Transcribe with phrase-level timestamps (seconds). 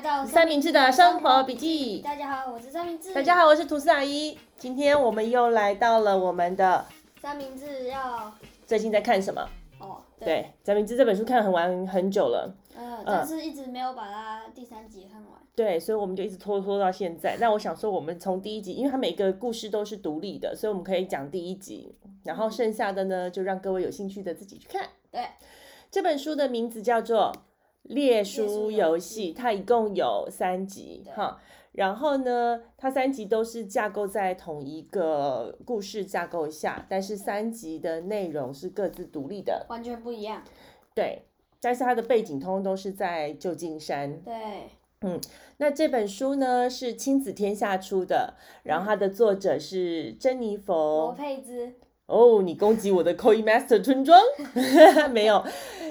[0.00, 1.98] 来到三明治的生活笔记。
[1.98, 3.12] 大家好，我是三明治。
[3.12, 4.38] 大家好，我是吐司阿姨。
[4.56, 6.86] 今天我们又来到了我们的
[7.20, 8.32] 三明治要
[8.66, 9.46] 最近在看什么？
[9.78, 15.32] 哦，对，对，三明治这本书看很完很久了，呃，但是一直没有把它第三集看完。
[15.54, 17.36] 对，所以我们就一直拖拖到现在。
[17.38, 24.88] 那我想说，我们从第一集，因为它每个故事都是独立的，所以我们可以讲第一集，然后剩下的呢，就让各位有兴趣的自己去看。
[25.10, 25.26] 对，
[25.90, 27.30] 这本书的名字叫做。
[27.82, 31.40] 猎书游戏，它一共有三集哈，
[31.72, 40.42] 然后呢，它三集都是架构在同一个故事架构下，但是三集的内容是各自独立的，完全不一样。
[40.94, 41.22] 对，
[41.60, 44.20] 但是它的背景通通都是在旧金山。
[44.20, 44.34] 对，
[45.00, 45.20] 嗯，
[45.56, 50.74] 那这本书呢是亲子天下出的，然后它的作者是珍妮佛·
[51.06, 51.72] 罗佩兹。
[52.06, 54.20] 哦，你攻击我的 c o i Master 村庄？
[55.14, 55.44] 没有，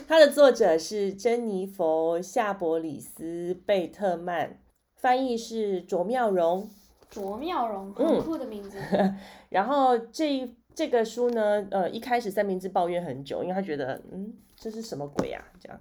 [0.09, 4.57] 它的作者是珍妮佛·夏伯里斯·贝特曼，
[4.95, 6.67] 翻译是卓妙容。
[7.11, 8.79] 卓妙容，很酷的名字。
[8.91, 9.15] 嗯、
[9.49, 15.45] 然后这这个书呢，呃，一开始三明治抱怨很久，因为他觉得，嗯，这是什么鬼啊？
[15.59, 15.79] 这样，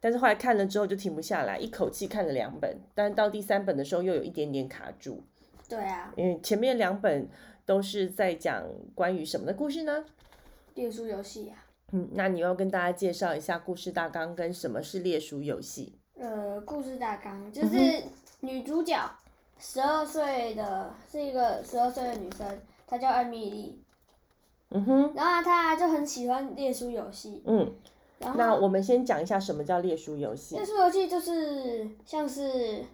[0.00, 5.22] 但是后来看了之后就停不下来，一口气看了两本，但到第三本的时候又有一点点卡住。
[5.68, 7.28] 对啊，因为前面两本。
[7.66, 8.64] 都是在讲
[8.96, 10.04] 关于什么的故事呢？
[10.74, 11.54] 电书游戏呀。
[11.92, 15.98] 嗯，那你要跟大家介绍一下故事大纲跟什么是猎书游戏？
[16.18, 18.02] 呃，故事大纲就是
[18.40, 18.98] 女主角
[19.58, 22.46] 十二岁的，是一个十二岁的女生，
[22.86, 23.82] 她叫艾米丽。
[24.70, 25.12] 嗯哼。
[25.14, 27.42] 然后她就很喜欢猎书游戏。
[27.46, 27.74] 嗯。
[28.18, 30.54] 然后那我们先讲一下什么叫猎书游戏。
[30.56, 32.84] 猎书游戏就是像是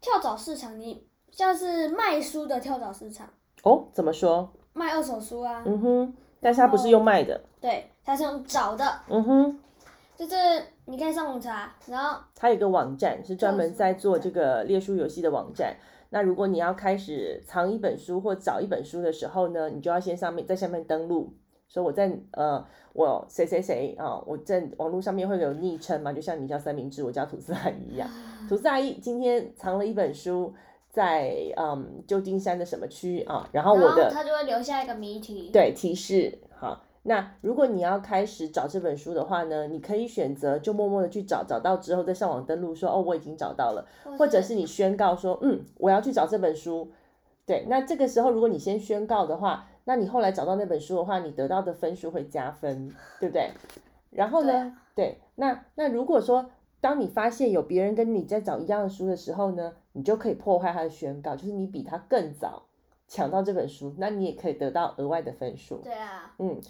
[0.00, 3.28] 跳蚤市场，你像是卖书的跳蚤市场。
[3.62, 4.52] 哦，怎么说？
[4.72, 5.62] 卖二手书啊。
[5.64, 7.40] 嗯哼，但是它不是用卖的。
[7.60, 8.84] 对，它是用找的。
[9.08, 9.58] 嗯哼，
[10.16, 10.36] 就是
[10.84, 15.76] 你可以上网查，然后它有一个网站是专门在做这个列书游戏的网站。
[16.10, 21.34] 那如果你要开始藏一本书或找一本书的时候呢，你就要先上面在下面登录，
[21.68, 28.08] 说我在呃我谁谁谁啊，我在网络上面会有昵称嘛，就像你叫三明治，我叫吐司阿姨一样。
[28.48, 30.54] 吐司阿姨今天藏了一本书。
[30.88, 33.46] 在嗯旧金山的什么区啊？
[33.52, 36.38] 然后我的他就会留下一个谜题，对提示。
[36.58, 43.86] 好，那如果你要开始找这本书的话呢，你可以选择就默默的去找，找到之后再上网登录说哦我已经找到了，
[44.18, 46.90] 或者是你宣告说嗯我要去找这本书。
[47.46, 53.50] 对，那这个时候如果你先宣告的话，那你后来找到那本书的话，你得到的分数会加分，对不对？
[54.10, 56.50] 然后呢，对，对，那那如果说。
[56.78, 62.64] 当你发现有别人跟你在找一样的书的时候呢，你就可以破坏他的宣告，就是你比他更早
[63.08, 65.78] 抢到这本书，那你也可以得到额外的分数。
[65.82, 66.60] 对啊，嗯，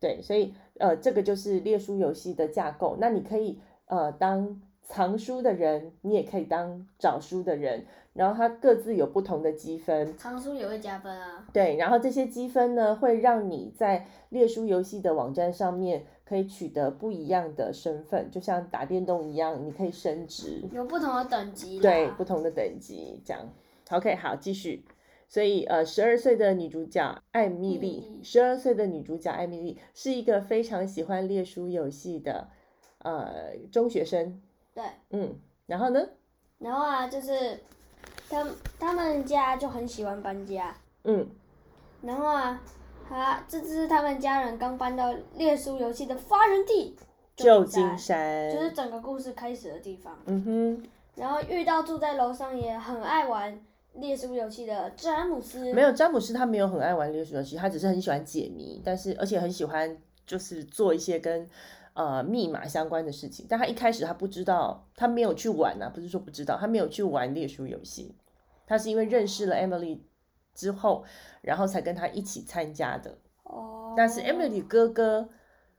[0.00, 2.96] 对，所以呃，这个就是列书游戏的架构。
[3.00, 10.16] 那你可以呃当藏书的人，你也可以当找书的人，然后它各自有不同的积分。
[10.16, 11.46] 藏书也会加分啊。
[11.52, 16.06] 对，然后这些积分呢，会让你在列书游戏的网站上面。
[16.28, 21.78] 可以取得不一样的身份，就像打电动一样，你可以升职，有不同的等级。
[21.78, 23.48] 对，不同的等级这样。
[23.90, 24.84] OK，好，继续。
[25.28, 32.48] 所以，呃，十二岁的女主角艾米丽，十二岁的女主角艾米丽是一个非常喜欢列书游戏的
[32.98, 34.40] 呃中学生。
[34.74, 35.34] 对，嗯，
[35.66, 36.08] 然后呢？
[36.58, 37.60] 然后啊，就是
[38.28, 38.46] 他
[38.78, 40.76] 他们家就很喜欢搬家。
[41.04, 41.28] 嗯，
[42.02, 42.60] 然后啊。
[43.08, 46.96] 他，这是他们家人刚搬到列书游戏的发源地
[47.36, 50.18] 旧金山，就是整个故事开始的地方。
[50.26, 50.88] 嗯哼。
[51.14, 53.64] 然后遇到住在楼上也很爱玩
[53.98, 55.72] 猎书游戏的詹姆斯。
[55.72, 59.96] 没有，詹姆斯他没有很爱玩猎书游戏，他只是很喜欢解谜，但是而且很喜欢
[60.26, 61.48] 就是做一些跟
[61.94, 63.46] 呃密码相关的事情。
[63.48, 68.14] 但他一开始他不知道，他没有去玩啊，不是说不知道，他没有去玩猎书游戏，
[68.66, 70.00] 他是因为认识了 Emily。
[70.54, 71.04] 之后，
[71.42, 73.18] 然后才跟他一起参加的。
[73.42, 73.92] 哦。
[73.94, 75.28] 但是 Emily 哥哥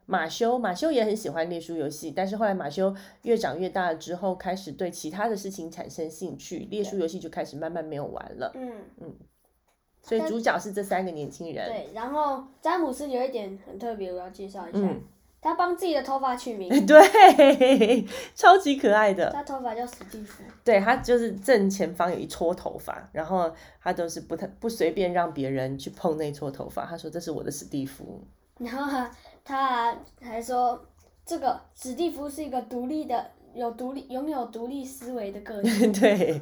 [0.07, 8.51] 马修，马修也很喜欢列书游戏，但是后来马修越长越大了之后，开始对其他的事情产生兴趣，列书游戏就开始慢慢没有玩了。
[8.56, 8.71] 嗯
[9.01, 9.13] 嗯。
[10.01, 11.68] 所以主角是这三个年轻人。
[11.68, 14.80] 对，然后詹姆斯有一点很特别，我要介绍一下。
[14.80, 15.04] 嗯
[15.39, 18.03] 他帮自己的头发取名， 对，
[18.33, 19.30] 超级可爱的。
[19.31, 20.44] 他头发叫史蒂夫。
[20.63, 23.50] 对，他就是正前方有一撮头发，然后
[23.80, 26.86] 他都是不太不随便让别人去碰那撮头发。
[26.88, 28.19] 他说：“这是我的史蒂夫。”
[28.57, 29.07] 然后
[29.47, 30.85] 他还说
[31.25, 35.88] ：“这个史蒂夫是一个独立的、有独立、拥有独立思维的个体。
[35.97, 36.41] ”对。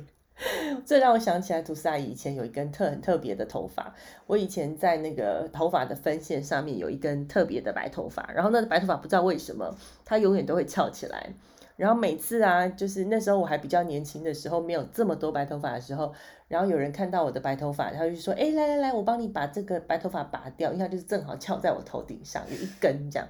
[0.85, 3.93] 这让我想起来，吐司阿姨以前有一根特很特别的头发。
[4.25, 9.73] 我以前在那个头发的分线上面有一根特别的白头发，然后那个白头发不知道为什么
[10.03, 11.31] 它永远都会翘起来。
[11.75, 16.13] 然后每次啊，就是那时候我还比较年轻的时候，没有这么多白头发的时候，
[16.47, 23.27] 然后有人看到我的白头发，他就说：“哎，来来来，我帮你把这个白头发拔掉，因为它就是正好翘在我头顶上，有一根这样。”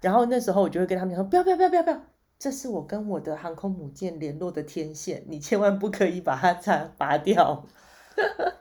[0.00, 2.00] 然后那时候我就会跟他们讲说：“不要不要不要不要不要，
[2.38, 7.66] 这是我跟我的航空母舰联络的天线，你千万不可以把它拔拔掉。”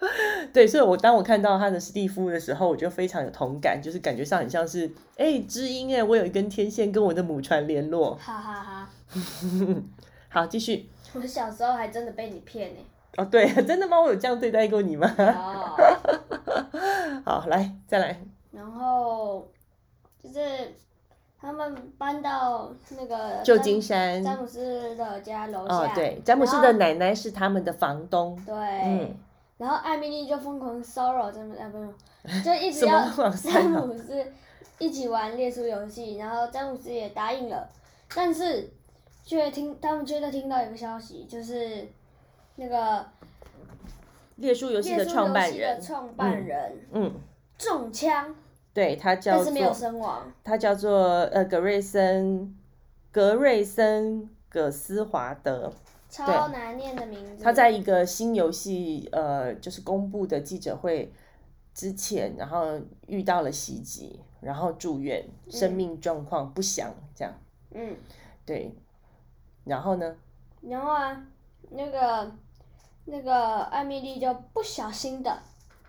[0.51, 8.15] 对，所以我当我看到他的史蒂夫的时候，我就非常有同感，就是感觉上很像是哎知音哎，我有一根天线跟我的母船联络。
[8.15, 8.89] 哈哈哈。
[10.29, 10.89] 好，继续。
[11.13, 12.79] 我小时候还真的被你骗呢。
[13.17, 13.99] 哦，对， 真的吗？
[13.99, 15.13] 我有这样对待过你吗？
[15.17, 15.75] 哦。
[17.25, 18.19] 好，来，再来。
[18.51, 19.47] 然后
[20.23, 20.39] 就是
[21.39, 25.75] 他们搬到那个旧金山詹姆斯的家楼下。
[25.75, 28.41] 哦，对，詹姆斯的奶奶是他们的房东。
[28.45, 28.55] 对。
[28.55, 29.15] 嗯。
[29.57, 31.61] 然后艾米丽就疯狂骚扰詹姆斯，
[32.23, 34.25] 不是，就一直要詹姆斯
[34.79, 37.69] 一起玩列出游戏，然后詹姆斯也答应了。
[38.15, 38.67] 但是，
[39.23, 41.87] 却听他们就会听到一个消息，就是
[42.55, 43.05] 那个
[44.37, 47.13] 猎书游戏的创办人，创办人，嗯，
[47.57, 48.35] 中枪，
[48.73, 50.31] 对他叫做，但是没有身亡。
[50.43, 52.55] 他叫做呃格瑞森，
[53.11, 55.71] 格瑞森葛斯华德，
[56.09, 57.43] 超难念的名字。
[57.43, 61.13] 他在一个新游戏呃就是公布的记者会
[61.73, 67.33] 之前，然后遇到了袭击，然后住院，生命状况不详，这样。
[67.73, 67.95] 嗯，
[68.45, 68.73] 对，
[69.63, 70.15] 然后呢？
[70.61, 71.25] 然后啊，
[71.69, 72.31] 那个
[73.05, 75.39] 那个艾米丽就不小心的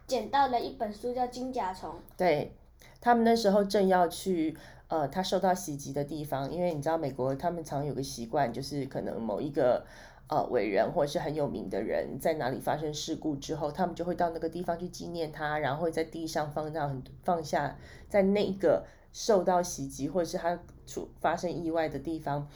[0.07, 1.91] 捡到了一本书，叫《金甲虫》。
[2.17, 2.57] 对，
[3.01, 4.57] 他们那时候正要去
[4.89, 9.85] 呃，他受到袭击的地方，因为你知道美国他们常有个习惯，就是可能某一个
[10.29, 17.77] 呃伟人或者是很有名的人在哪里发生事故之后，他们就会到那个地方去纪念他，然后会在地上放上很放下
[18.09, 18.85] 在那个。
[19.15, 22.49] 受到袭击或者是他出发生意外的地方，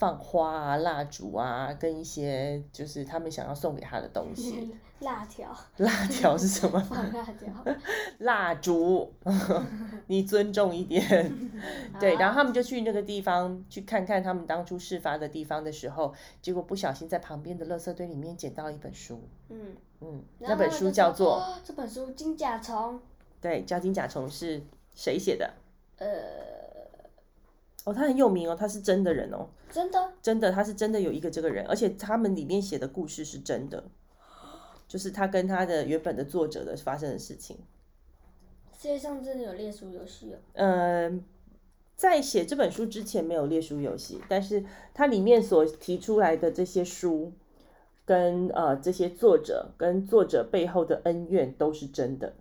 [0.00, 4.74] 放花啊、蜡烛啊，跟一些就是他们想要送给他的东西。
[5.00, 5.54] 辣条。
[5.76, 6.80] 辣条是什么？
[6.88, 7.48] 放辣条。
[8.20, 9.12] 蜡烛，
[10.06, 11.04] 你尊重一点。
[12.00, 19.22] 对，然后他们就去那个地方去看看他们当初事发的地方的时候，结果不小心在旁边的垃圾堆里面捡到一本书。
[19.50, 22.94] 嗯嗯，那本书叫做、哦、这本书《金甲虫》。
[23.38, 24.62] 对，叫《金甲虫》是
[24.94, 25.52] 谁写的？
[25.98, 26.08] 呃，
[27.90, 33.82] 哦，他很有名哦，他是真的人哦，真的，真的，他是真的有一个这个人，而且他们里面写的故事是真的，
[34.86, 37.56] 就是他跟他的原本的作者的发生的事情。
[38.78, 40.38] 世界上真的有猎书游戏哦？
[40.52, 41.20] 呃，
[41.96, 44.64] 在写这本书之前没有猎书游戏，但是
[44.94, 47.32] 它里面所提出来的这些书，
[48.04, 52.34] 跟呃这些作者跟作者背后的恩怨都是真的。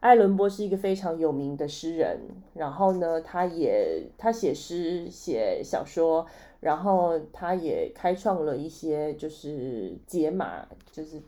[0.00, 2.20] 爱伦波是一个非常有名的诗人，
[2.54, 6.26] 然后呢，他也他写诗写小说，
[6.60, 11.20] 然后他也开创了一些就是解码，就是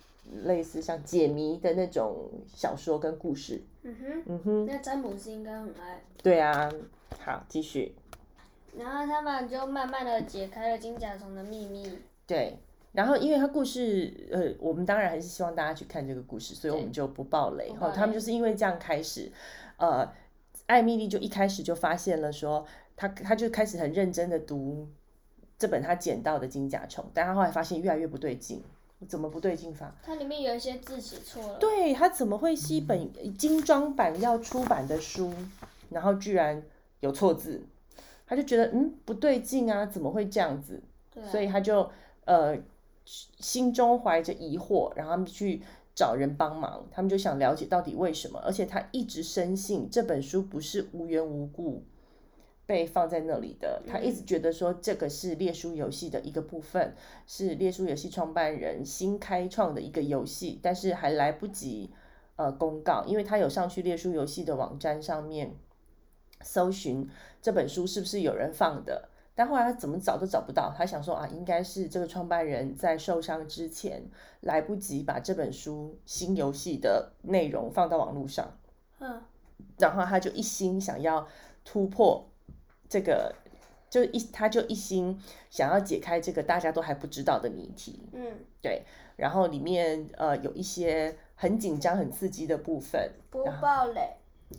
[0.45, 3.63] 类似像解谜的那种小说跟故事。
[3.83, 6.03] 嗯哼，嗯哼，那詹姆斯应该很爱。
[6.23, 6.73] 对啊，
[7.21, 7.95] 好，继续。
[8.79, 11.87] 然后他们就慢慢的解开了金甲虫的秘密。
[12.27, 12.57] 对。
[12.93, 17.71] 然后，因为他故事，呃，我们当然还是希望大家去看这个故事，所以我们就不爆雷。
[17.71, 19.33] 哈，他们就是因为这样开始，
[19.79, 20.06] 呃，
[20.66, 24.87] 艾米丽就一开始就发现了说，他他就开始很认真的读
[25.59, 28.62] 这本他捡到的金甲虫，但他后来发现越来越不对劲，
[29.09, 29.97] 怎么不对劲法？
[30.02, 31.59] 它里面有一些字写错了。
[31.59, 35.33] 对，它怎么会是一本精装版要出版的书，
[35.88, 36.62] 然后居然
[37.00, 37.62] 有错字？
[38.26, 40.83] 他就觉得嗯不对劲啊，怎么会这样子？
[41.11, 41.26] 对啊。
[41.31, 41.90] 所以他就
[42.26, 42.55] 呃。
[43.04, 45.62] 心中怀着疑惑，然后他们去
[45.94, 46.87] 找人帮忙。
[46.90, 51.85] 他们就想了解到底为什么，而且他一直深信这本书不是无缘无故
[52.64, 53.82] 被放在那里的。
[53.87, 56.94] 他一直觉得说这个是列书游戏的一个部分，
[57.26, 61.90] 是列书游戏创办人新开创的一个游戏，但是还来不及
[62.37, 65.56] 呃公告，因为他有上去列书游戏的网站上面
[66.40, 67.09] 搜寻
[67.42, 69.09] 这本书是不是有人放的。
[69.35, 74.03] 但后来他怎么找都找不到，他想说啊，应该是这个创办人在受伤之前
[74.41, 78.59] 来不及把这本书新游戏的内容放到网络上，
[79.01, 79.23] 嗯，
[79.79, 81.27] 然后他就一心想要
[81.65, 82.29] 突破
[82.89, 83.35] 这个，
[83.89, 88.83] 就一他就一心想要解开这个大家都还不知道的谜题，嗯，对，
[89.17, 94.17] 然后里面呃有一些很紧张很刺激的部分，不暴雷，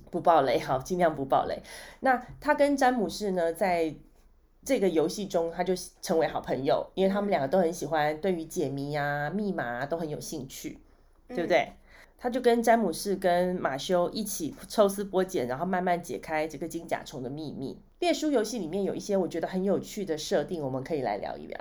[0.10, 1.62] 不暴雷，好，尽量不暴雷。
[2.00, 3.94] 那他跟詹姆士呢，在
[4.66, 10.80] 这个游戏中，他就成为好朋友，因为他们两个都很喜欢对于解谜啊、密码啊都很有兴趣，
[11.28, 11.74] 对不对？
[12.18, 17.78] 他就跟詹姆士跟马修一起抽丝剥茧，然后慢慢解开这个金甲虫的秘密。
[18.00, 21.60] 猎书游戏里面有一些我觉得很有趣的设定，我们可以来聊一聊。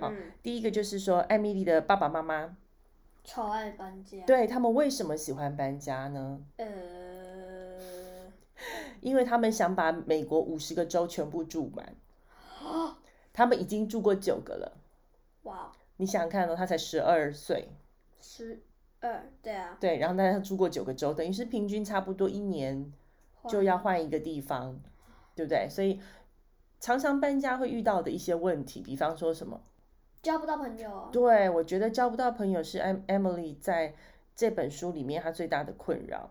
[0.00, 2.56] 好，嗯、第一个就是说，艾米丽的爸爸妈妈
[3.22, 4.18] 超爱搬家。
[4.26, 6.40] 对，他们为什么喜欢搬家呢？
[6.56, 6.66] 呃，
[9.00, 11.94] 因为他们想把美国五十个州全部住满。
[12.70, 12.96] 哦、
[13.32, 14.78] 他们已经住过九个了。
[15.42, 15.72] 哇！
[15.96, 17.68] 你想想看哦，他才十二岁。
[18.20, 18.62] 十
[19.00, 19.76] 二，对啊。
[19.80, 22.92] 对，然后他住过九个州，等于是平均差不多一年
[23.48, 24.80] 就要换一个地方，
[25.34, 25.68] 对不对？
[25.68, 26.00] 所以
[26.78, 29.60] 常常搬家会遇到的一些问题，比方说什么？
[30.22, 31.08] 交不到朋友。
[31.12, 33.94] 对，我觉得交不到朋友是 Emily 在
[34.36, 36.30] 这本书里面他最大的困扰。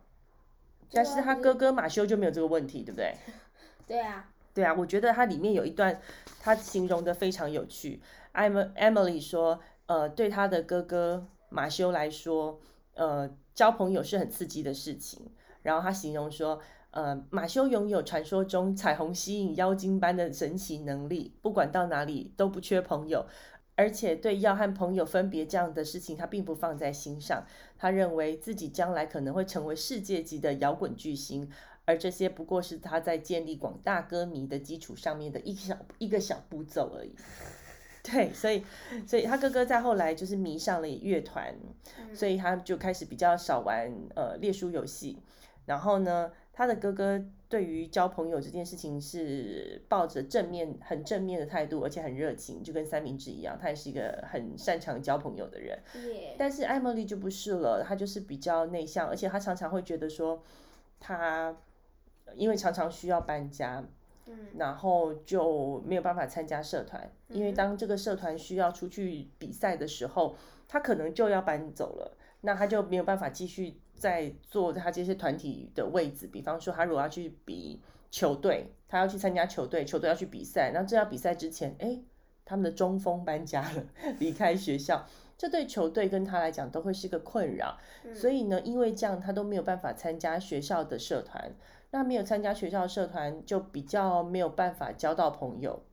[0.92, 3.16] 但是他哥哥马修就没有这个问题，对不对？
[3.86, 4.32] 对啊。
[4.60, 6.02] 对啊，我觉得它里面有一段，
[6.42, 8.02] 他形容的非常有趣。
[8.34, 12.60] Emily 说，呃，对他的哥哥马修来说，
[12.94, 15.32] 呃，交朋友是很刺激的事情。
[15.62, 16.60] 然后他形容说，
[16.92, 23.26] 呃，马修拥有传说中彩虹吸引妖精般的神奇能力，不管到哪里都不缺朋友。
[23.76, 27.46] 而且对要和朋友分别这样的事情，他并不放在心上。
[27.78, 31.50] 他认为自己将来可能会成为世界级的摇滚巨星，
[31.90, 37.16] 而这些不过是他在建立广大歌迷的基础上面的一小一个小步骤而已。
[38.04, 38.64] 对，所以，
[39.08, 41.56] 所以他哥哥在后来就是迷上了乐团，
[42.14, 45.18] 所以他就开始比较少玩呃列书游戏。
[45.66, 47.26] 然后呢，他的哥哥。
[47.50, 55.80] 对于交朋友这件事情是抱着正面、很正面的态度，而且很热情，就跟三明治一样，他也是一个很擅长交朋友的人。
[56.38, 60.44] 但是艾茉莉就不是了，他就是比较内向，而且他常常会觉得说，
[61.00, 61.58] 她
[62.36, 63.84] 因为常常需要搬家，
[64.26, 70.36] 嗯，然后就没有办法参加社团，因为当这个社团需要出去比赛的时候，
[70.68, 73.80] 他可能就要搬走了，那他就没有办法继续。
[74.00, 82.00] 在做他这些团体的位置，比方说他如果要去比球队，他要去参加球队，球队要去比赛，那这要比赛之前，哎，
[82.46, 83.84] 他们的中锋搬家了，
[84.20, 85.06] 离开学校，
[85.38, 87.78] 这对球队跟他来讲都会是个困扰。
[88.16, 91.52] 所以呢，因为这样他都没有办法参加学校的社团，
[91.92, 95.84] 那没有参加学校社团，就比较没有办法交到朋友。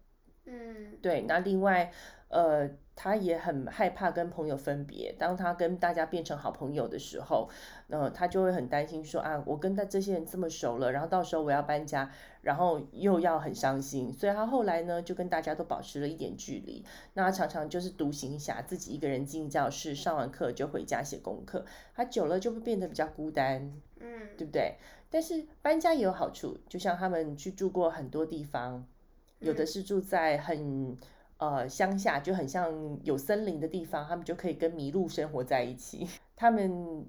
[0.44, 1.92] 嗯，对，那另外。
[2.28, 5.14] 呃，他也很害怕跟朋友分别。
[5.16, 7.48] 当他跟大家变成好朋友的时候，
[7.88, 12.11] 呃，他就会很担心说啊，我跟他这些人这么熟了，然后到时候我要搬家，
[12.43, 14.12] 然后又要很伤心。
[14.12, 16.85] 所以他后来呢，就跟大家都保持了一点距离。
[17.14, 21.64] 那他常常就是独行侠，自己一个人进教室，上完课就回家写功课。
[21.95, 24.76] 他久了就会变得比较孤单，嗯，对不对？
[25.11, 28.87] 但是搬家也有好处，就像他们去住过很多地方，
[29.38, 30.99] 有的是住在很。
[31.38, 36.09] 呃，乡下就很像有森林的地方，他们就可以跟麋鹿生活在一起。
[36.35, 37.05] 他们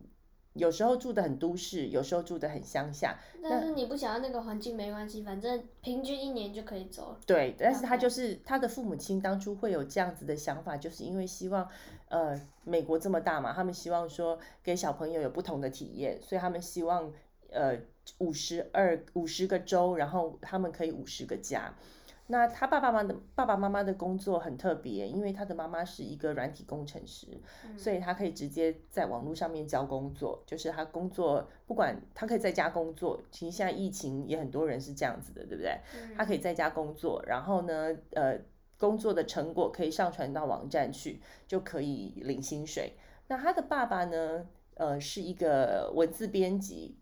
[0.58, 3.18] 有时候住的很都市，有时候住的很乡下。
[3.42, 7.20] 但是你不想要那个环境没关系，反正平均一年就可以走了。
[7.26, 11.70] 对，但是他就是他的父母亲当初会有这样子的想法，就是因为希望，
[12.10, 17.12] 呃，美国这么大嘛，他们希望说给小朋友有不同的体验，所以他们希望，
[17.52, 17.78] 呃，
[18.18, 21.74] 五十二五十个州，然后他们可以五十个家。
[22.30, 27.26] 那他爸爸妈妈的爸爸妈妈的工作很特别，因为他的妈妈是一个软体工程师，
[27.64, 35.80] 嗯、所以他可以直接在网络上面教工作，就是他工作不管他可以在家工作，其实现在疫情也很多人是这样子的，对不对？
[35.96, 38.38] 嗯、他可以在家工作，然后呢，呃，
[38.78, 42.98] 工作的成果可以上传到网站去，就可以领薪水。
[43.28, 47.00] 那他的爸爸呢，呃，是一个文字编辑，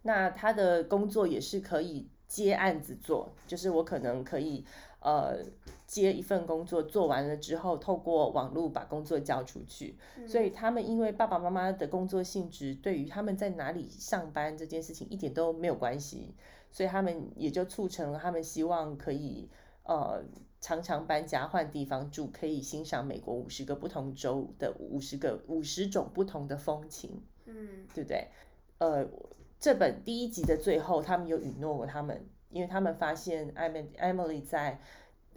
[0.00, 2.08] 那他的工作也是可以。
[2.26, 4.64] 接案子做，就是我可能可以，
[5.00, 5.38] 呃，
[5.86, 9.96] 接一份工作，做完了之后，透过网络把工作交出去。
[10.16, 10.26] 嗯。
[10.26, 16.34] 所以他们因为爸爸妈妈的工作性质，对于他们在哪里上班这件事情一点都没有关系，
[16.72, 19.48] 所以他们也就促成了他们希望可以，
[19.84, 20.24] 呃，
[20.60, 27.22] 常常搬家换地方住，可以欣赏美国五十个不同州的五十个五十种不同的风情。
[27.44, 28.28] 嗯，对不对？
[28.78, 29.06] 呃。
[29.64, 34.78] 这本第一集的最后，他们有允诺过他们，因为他们发现艾米艾米丽在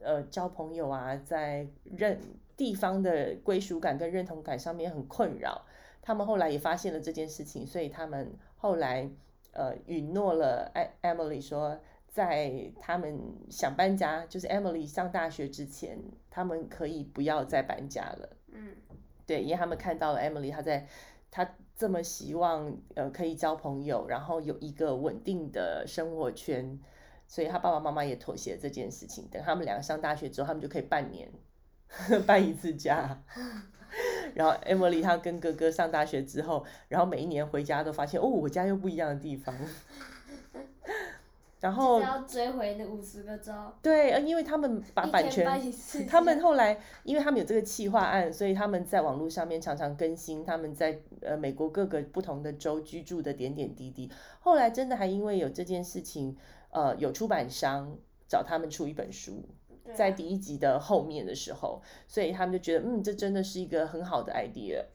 [0.01, 2.19] 呃交朋友啊，在认
[2.57, 5.63] 地方的归属感跟认同感上面很困扰。
[6.01, 9.09] 他们后来也发现了这件事情，所以他们后来
[9.53, 11.79] 呃允诺了艾 Emily 说，
[12.09, 13.17] 在他们
[13.49, 15.97] 想搬家，就是 Emily 上大学之前，
[16.29, 18.29] 他们可以不要再搬家了。
[18.51, 18.75] 嗯，
[19.25, 20.85] 对，因为他们看到了 Emily，她在
[21.31, 21.49] 她。
[21.77, 26.79] 这么希望呃可以交朋友，然后有一个稳定的生活圈，
[27.27, 29.27] 所以他爸爸妈妈也妥协这件事情。
[29.29, 31.29] 等他们两个上大学之后，他们就可以半年
[32.25, 33.23] 搬一次家。
[34.33, 39.55] 然后 Emily 她跟哥哥上大学之后，然后每一年回家都发现，哦，我家又不一样的地方。
[41.59, 43.51] 然后要追回那五十个州。
[43.81, 45.45] 对，因为他们把版权，
[46.07, 54.11] 他们后来，因为他们有这个企划案，所以他们在网络上面常常更新他们在呃美国各个不同的州居住的点点滴滴。
[54.39, 56.37] 后来真的还因为有这件事情，
[56.69, 57.97] 呃，有出版商
[58.27, 59.43] 找他们出一本书，
[59.95, 64.85] 在第一集的后面的时候，所以他们就觉得，嗯，这真的是一个很好的 idea。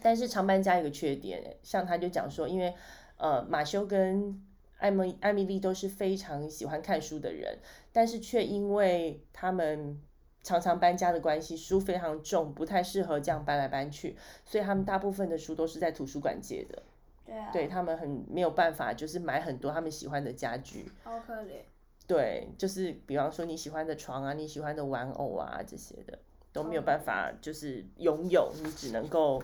[0.00, 2.72] 但是长班家一个缺点，像他就讲说，因为
[3.16, 4.40] 呃马修跟
[4.78, 7.58] 艾米艾米丽都是非常喜欢看书的人，
[7.92, 10.00] 但是却因为他们
[10.42, 16.82] 常常搬家的关系，书非常重，不太适合这样搬来搬去，所以他们大部分的书都是在图书馆借的。
[17.26, 17.50] 对啊。
[17.52, 20.90] 对，他们很没有办法，就是买很多他们喜欢的家具。
[21.02, 21.62] 好可怜。
[22.06, 26.18] 对，就是比方说你喜欢的床啊，你喜欢的玩偶啊这些的
[26.52, 29.42] 都没有办法，就是拥有，你只能够。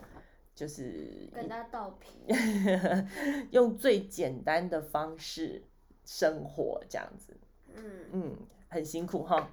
[0.54, 2.36] 就是跟他道别，
[3.50, 5.62] 用最简单的方式
[6.04, 7.36] 生活这样子，
[7.74, 7.82] 嗯。
[8.12, 8.36] 嗯，
[8.68, 9.50] 很辛苦哈，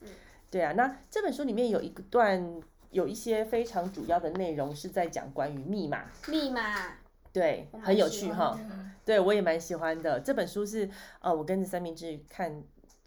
[0.00, 0.08] 嗯，
[0.50, 6.96] 对啊，那这本书里面有一段有一些非常主要的内容是在讲关于密码，密码，
[7.32, 8.58] 对，很有趣哈，
[9.04, 10.20] 对我也蛮喜欢的。
[10.20, 12.62] 这本书是呃，我跟着三明治看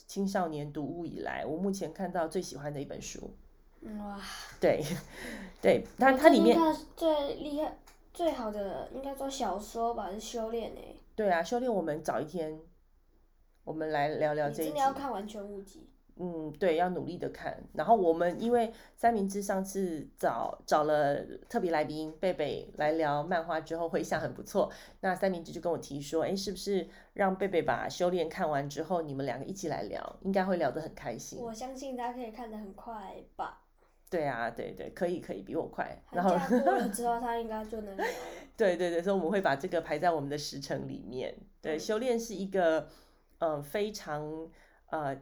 [0.07, 3.35] 青少年读物以来，我目前看到最喜欢的一本书。
[3.99, 4.19] 哇，
[4.59, 4.83] 对，
[5.61, 6.57] 对，它它里面
[6.95, 7.77] 最厉害、
[8.11, 10.95] 最好的应该说小说吧，是修炼诶。
[11.15, 12.59] 对啊，修炼我们找一天，
[13.63, 15.87] 我们来聊聊这一真的要看完全无极。
[16.17, 17.61] 嗯，对，要努力的看。
[17.73, 24.71] 然后我们因为三明治上次找找了特别来宾贝贝来聊漫画之后，回想很不错。
[25.01, 31.37] 那三明治就跟我提说，哎，是不是让贝贝把修炼看完之后，你们两个一起来聊，应该会聊得很开心。
[31.39, 33.64] 我相信他可以看得很快吧。
[34.09, 36.01] 对啊，对对，可以可以比我快。
[36.11, 36.31] 然后
[36.61, 37.97] 过了之后， 他应该就能。
[38.55, 41.35] 对对对，所以我们会把这个排在我们的时程里面。
[41.61, 42.87] 对，修炼是一个
[43.39, 44.49] 呃非常
[44.91, 45.17] 呃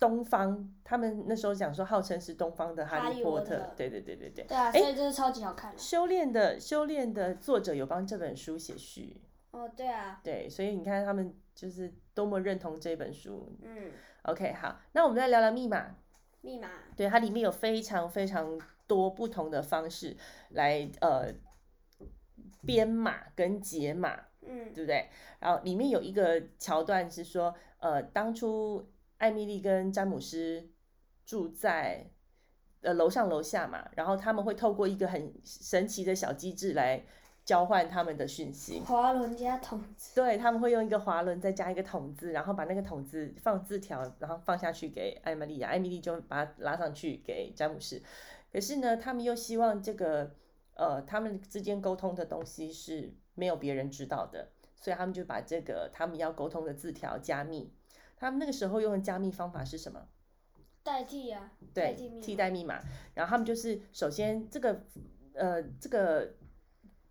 [0.00, 3.70] 东方，他们那时候讲说号称是东方的哈利波特。
[3.76, 4.44] 对对对对对。
[4.46, 5.72] 对啊，所以这是超级好看。
[5.78, 9.20] 修炼的修炼的作者有帮这本书写序。
[9.52, 10.20] 哦，对啊。
[10.24, 13.54] 对，所以你看他们就是多么认同这本书。
[13.62, 13.92] 嗯。
[14.22, 15.94] OK，好，那我们再聊聊密码。
[16.46, 20.16] 密码对，它里面有非常非常多不同的方式
[20.50, 21.34] 来呃
[22.64, 25.08] 编码跟解码，嗯，对不对？
[25.40, 30.70] 然后里面有一个桥段是说，呃，当初艾米丽跟詹姆斯
[31.24, 32.08] 住在
[32.82, 37.04] 呃楼上楼下嘛，然后他们会透过一个很神奇的小机制来。
[37.46, 48.02] 交换他们的讯息，滑轮加筒子，对，他们会用一个滑轮再加一个筒子，然后把那个筒子放字条，然后放下去给艾米丽亚，艾米丽就把它拉上去给詹姆斯。
[48.52, 50.34] 可是呢，他们又希望这个
[50.74, 57.72] 呃，他们之间沟通的东西是没有别人知道的，所以他们就把这个他们要沟通的字条加密。
[58.16, 60.08] 他们那个时候用的加密方法是什么？
[60.82, 62.82] 代替啊，对，替，替代密码。
[63.14, 64.82] 然后他们就是首先这个
[65.34, 66.34] 呃这个。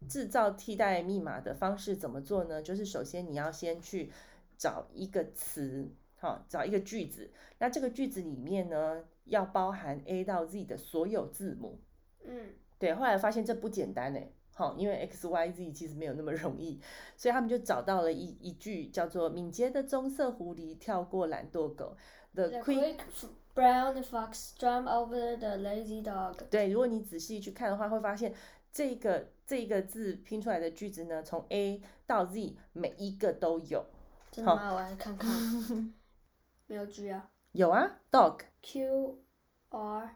[0.08, 2.62] 制造替代密码的方式怎么做呢？
[2.62, 4.12] 就是首先你要先去
[4.58, 7.32] 找一个词，好，找一个句子。
[7.60, 11.80] 那这个句子里面呢，要包含 A 到 Z 的所有字母。
[12.24, 12.94] 嗯，对。
[12.94, 14.20] 后来发现这不简单呢，
[14.54, 16.80] 好，因为 X Y Z 其实没有那么容易，
[17.18, 21.98] 所以他们就找到了一一句叫做“敏捷的棕色狐狸跳过懒惰狗
[22.34, 22.98] ”，The quick
[23.54, 26.36] brown fox jumped over the lazy dog。
[26.50, 28.34] 对，如果你仔细去看的话，会发现。
[28.76, 33.86] 这个这个字拼出来的句子呢，从 A 到 Z 每一个都有。
[34.30, 34.74] 真的吗？
[34.74, 35.32] 我来看看。
[36.68, 37.32] 没有 G 啊？
[37.54, 38.42] 有啊，dog。
[38.62, 39.18] Q
[39.70, 40.16] R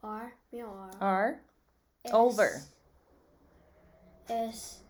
[0.00, 0.90] R 没有 R。
[0.98, 1.44] R
[2.06, 2.62] over。
[4.26, 4.80] S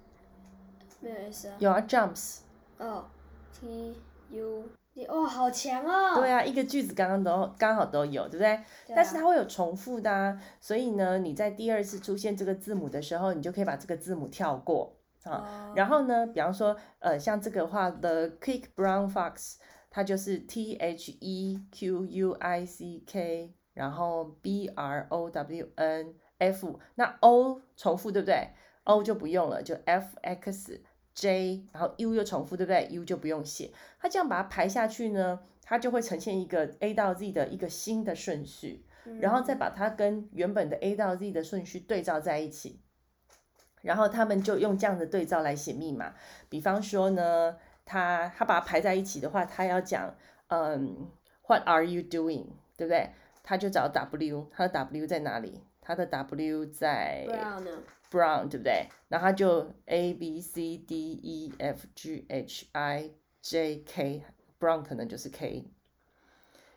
[1.00, 1.56] 没有 S 啊？
[1.58, 2.38] 有啊，jumps。
[2.78, 3.10] 哦
[3.52, 3.94] ，T
[4.30, 4.64] U。
[5.08, 6.20] 哦，好强哦！
[6.20, 8.60] 对啊，一个句子刚刚都刚好都有，对不对？
[8.86, 8.96] 对啊。
[8.96, 15.68] 但是它会有重复的啊，所以呢，你在第二次出现这个字母的时候，你就可以把这个字母跳过啊。
[15.68, 15.78] Oh.
[15.78, 19.56] 然后呢，比方说，呃，像这个话，The quick brown fox，
[19.90, 27.62] 它就是 T H E Q U I C K，然后 B R O W N F，那 O
[27.76, 28.50] 重复对不对
[28.84, 30.82] ？O 就不用了，就 F X。
[31.14, 38.84] J，然后 U 又重复，对不对？U 就不用写，它这样把它排下去呢，它就会呈现一个 A 到 Z 的一个新的顺序，
[39.20, 42.80] 然后再把它跟原本的 A 到 Z 的顺序对照在一起，
[43.82, 46.14] 然后他们就用这样的对照来写密码。
[46.48, 50.14] 比方说呢，他他把它排在一起的话，他要讲，
[50.48, 51.10] 嗯
[51.46, 52.46] ，What are you doing？
[52.76, 53.10] 对不对？
[53.42, 55.60] 他就找 W，他的 W 在哪里？
[55.80, 57.26] 他的 W 在
[58.12, 58.86] brown 对不对？
[59.08, 64.22] 然后它就 A B C D E F G H I J K
[64.60, 65.64] brown 可能就是 K，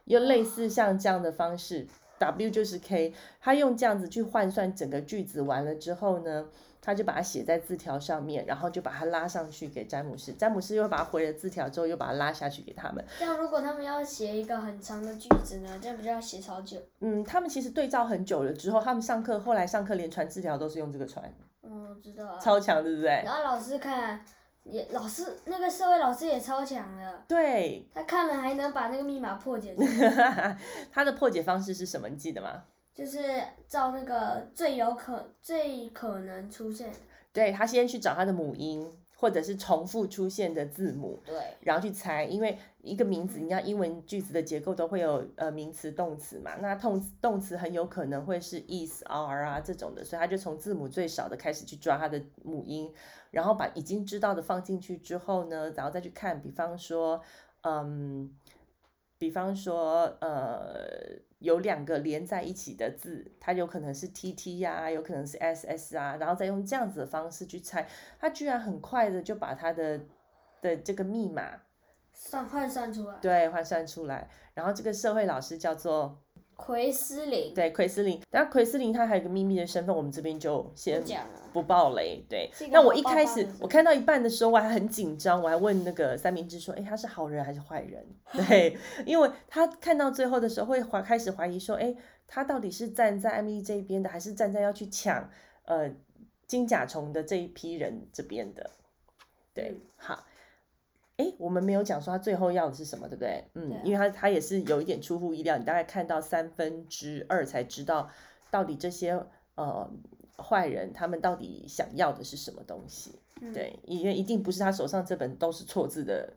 [0.06, 6.50] 又类似像这样的方式，W 就是 K，他用这样子去换算整个句子完了之后呢，
[6.86, 13.04] 他就把它写在字条上面，然后就把它拉上去给詹姆斯，詹姆斯又把它回了字条之后又把它拉下去给他们。
[13.18, 16.78] 这样如果他们要写一个很长的句子呢，这样不就要写好久？
[17.00, 21.34] 嗯，他们其实对照很久了之后，他们上课后来上课连传字条都是用这个传。
[21.64, 22.38] 嗯，我知道啊。
[22.40, 23.10] 超强，对不对？
[23.26, 24.24] 然后老师看。
[24.68, 29.76] 也老师那个社会老师也超强的，对，他看了还能把那个密码破解。
[30.92, 32.10] 他的破解方式是什么？
[32.10, 32.64] 你记得吗？
[32.96, 33.20] 就是
[33.68, 36.92] 照那个最有可最可能出现。
[37.32, 38.92] 对，他先去找他的母音。
[39.18, 52.94] 或者是重复出现的字母，对，然后去猜，因为一个名字，你像英文句子的结构都会有呃名词、动词嘛，那动动词很有可能会是 is、are 啊这种的，所以他就从字母最少的开始去抓他的母音，
[53.32, 57.22] 然后把已经知道的放进去之后呢，然后再去看，比方说，
[57.62, 58.36] 嗯。
[59.18, 61.08] 比方说，呃，
[61.46, 67.88] 有两个连在一起的字，它有可能是 T T 呀、啊，有可能是 S S 啊，然后再用这样子的方式去猜，
[68.20, 70.02] 他居然很快的就把他的
[70.62, 71.62] 的这个密码
[72.14, 76.22] 算换算出来，对，换算出来，然后这个社会老师叫做。
[76.56, 81.04] 奎斯林，对，奎斯林，但奎斯林他还有个秘密的身份，我们这边就先
[81.54, 82.26] 不爆雷。
[82.30, 88.06] 对，那我一开始我看到一半的时候，我还很紧张，我还问那个三明治说：“哎，他是好人还是坏人？”
[88.48, 95.30] 对，因为他看到最后的时候会怀开始怀疑说：“哎，他到底是站在艾米丽这一边的，还是站在要去抢
[95.66, 95.92] 呃
[96.48, 98.72] 金甲虫的这一批人这边的？”
[99.54, 100.24] 对，好。
[101.18, 103.44] 哎，我们没有讲说他最后要的是什么，对不对？
[103.54, 108.10] 嗯，因为他他也是有一点出乎意料，你大概看到三分之二才知道
[108.52, 109.18] 到底这些
[109.56, 109.90] 呃
[110.38, 113.18] 坏人他们到底想要的是什么东西。
[113.42, 116.34] 嗯、对，因为一定不是他手上这本都是错字的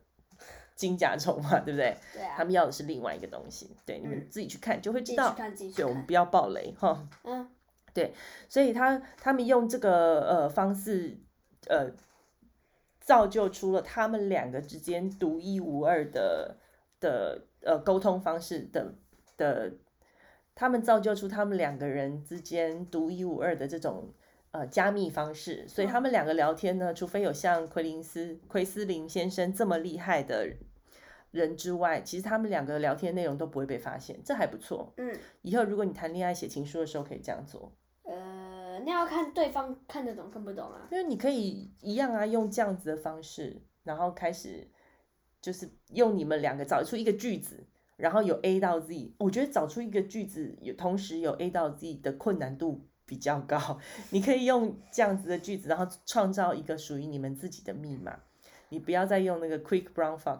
[0.75, 1.97] 金甲虫嘛，对不对？
[2.13, 2.35] 对啊。
[2.37, 5.29] 他们要的是另外一个东西，对，嗯、你们自己去看就会知道。
[5.29, 5.75] 自己去看，自己去。
[5.77, 7.05] 对，我们不要暴雷哈。
[7.23, 7.49] 嗯。
[7.93, 8.13] 对，
[8.47, 11.17] 所以他他们用这个呃方式
[11.67, 11.91] 呃。
[13.09, 16.57] 造就出了他们两个之间独一无二的
[16.99, 18.93] 的呃沟通方式的
[19.35, 19.73] 的，
[20.53, 24.13] 他们造就出他们两个人之间独一无二的这种
[24.51, 30.47] 呃加密方式，所以他们两个聊天呢，除非有像奎林斯奎斯林先生这么厉害的
[31.31, 34.93] 人之外，其实他们两个聊天内容都不会被发现，这还不错。
[34.97, 37.73] 嗯，以后如果你谈恋爱写情书的时候，可以这样做。
[38.89, 40.87] 那要看对方看得懂看不懂啊？
[40.89, 44.67] 因为你可以一样啊，用这样子的方式，然后开始
[45.39, 49.13] 就是用你们两个找出一个句子，然后有 A 到 Z。
[49.19, 53.79] 我觉得找出一个句子有同时有 A 到 Z 的困难度比较高。
[54.09, 58.19] 你可以用这样子的句子，然后创造一个属于你们自己的密码。
[58.69, 60.39] 你不要再用那个 Quick Brown Fox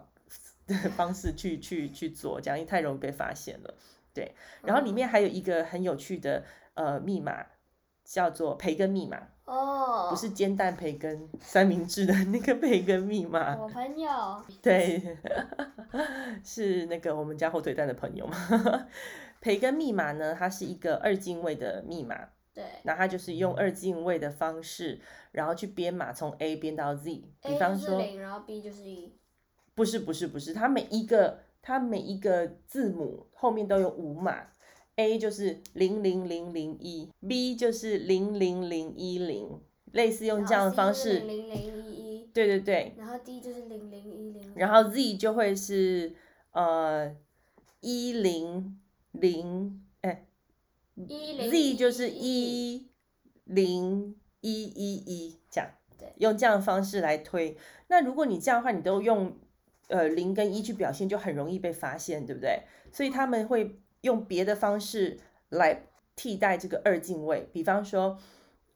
[0.66, 3.74] 的方式去去去做，这样太容易被发现了。
[4.12, 7.46] 对，然后里面还有一个很有趣的呃密码。
[8.10, 13.56] 叫做培根密码哦，oh, 不是煎蛋培根三明治的那个培根密码。
[13.56, 14.10] 我朋友。
[14.60, 15.16] 对，
[16.42, 18.36] 是那个我们家火腿蛋的朋友嘛。
[19.40, 22.16] 培根密码呢，它是一个二进位的密码。
[22.52, 22.64] 对。
[22.82, 27.22] 那它就是用二进位的方式，然后去编码，从 A 编到 Z。
[27.42, 28.02] 比方说。
[28.18, 29.16] 然后 B 就是一。
[29.76, 34.48] 不是不是不是，它每一个它每一个字母后面都有五码。
[35.00, 39.60] A 就是零零零零一，B 就是零零零一零，
[39.92, 41.20] 类似用这样的方式。
[41.20, 42.26] 零零零一一。
[42.32, 42.94] 对对对。
[42.96, 44.52] 然后 D 就是零零一零。
[44.54, 46.14] 然后 Z 就会是
[46.52, 47.14] 呃
[47.80, 48.78] 一零
[49.12, 50.26] 零哎。
[50.94, 51.50] 一零。
[51.50, 52.88] Z 就是一
[53.44, 55.70] 零一一一这样。
[55.98, 56.12] 对。
[56.18, 57.56] 用这样的方式来推，
[57.88, 59.36] 那如果你这样的话，你都用
[59.88, 62.62] 呃零跟一去表现，就很容易被发现，对不对？
[62.92, 63.80] 所以他们会。
[64.02, 65.86] 用别的方式来
[66.16, 68.18] 替代这个二进位，比方说，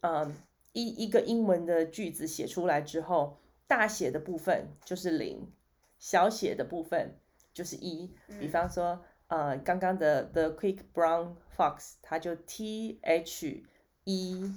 [0.00, 0.34] 嗯，
[0.72, 5.50] 一一个英文的句子写出来之后，大写的部分就是零，
[5.98, 7.18] 小写的部分
[7.52, 8.14] 就是一。
[8.38, 13.64] 比方说，呃，刚刚的 The Quick Brown Fox，它就 T H
[14.04, 14.54] E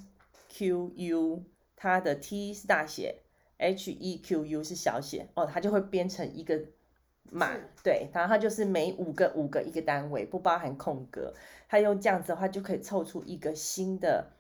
[0.50, 1.44] Q U，
[1.76, 3.22] 它的 T 是大写
[3.58, 6.62] ，H E Q U 是小写，哦，它就会编成一个。
[7.32, 7.52] 码
[7.84, 11.34] 对，然后它就是每五个五个一个单位，不包含空格。
[11.70, 14.32] 它用这样子的话，就可以凑出一个新的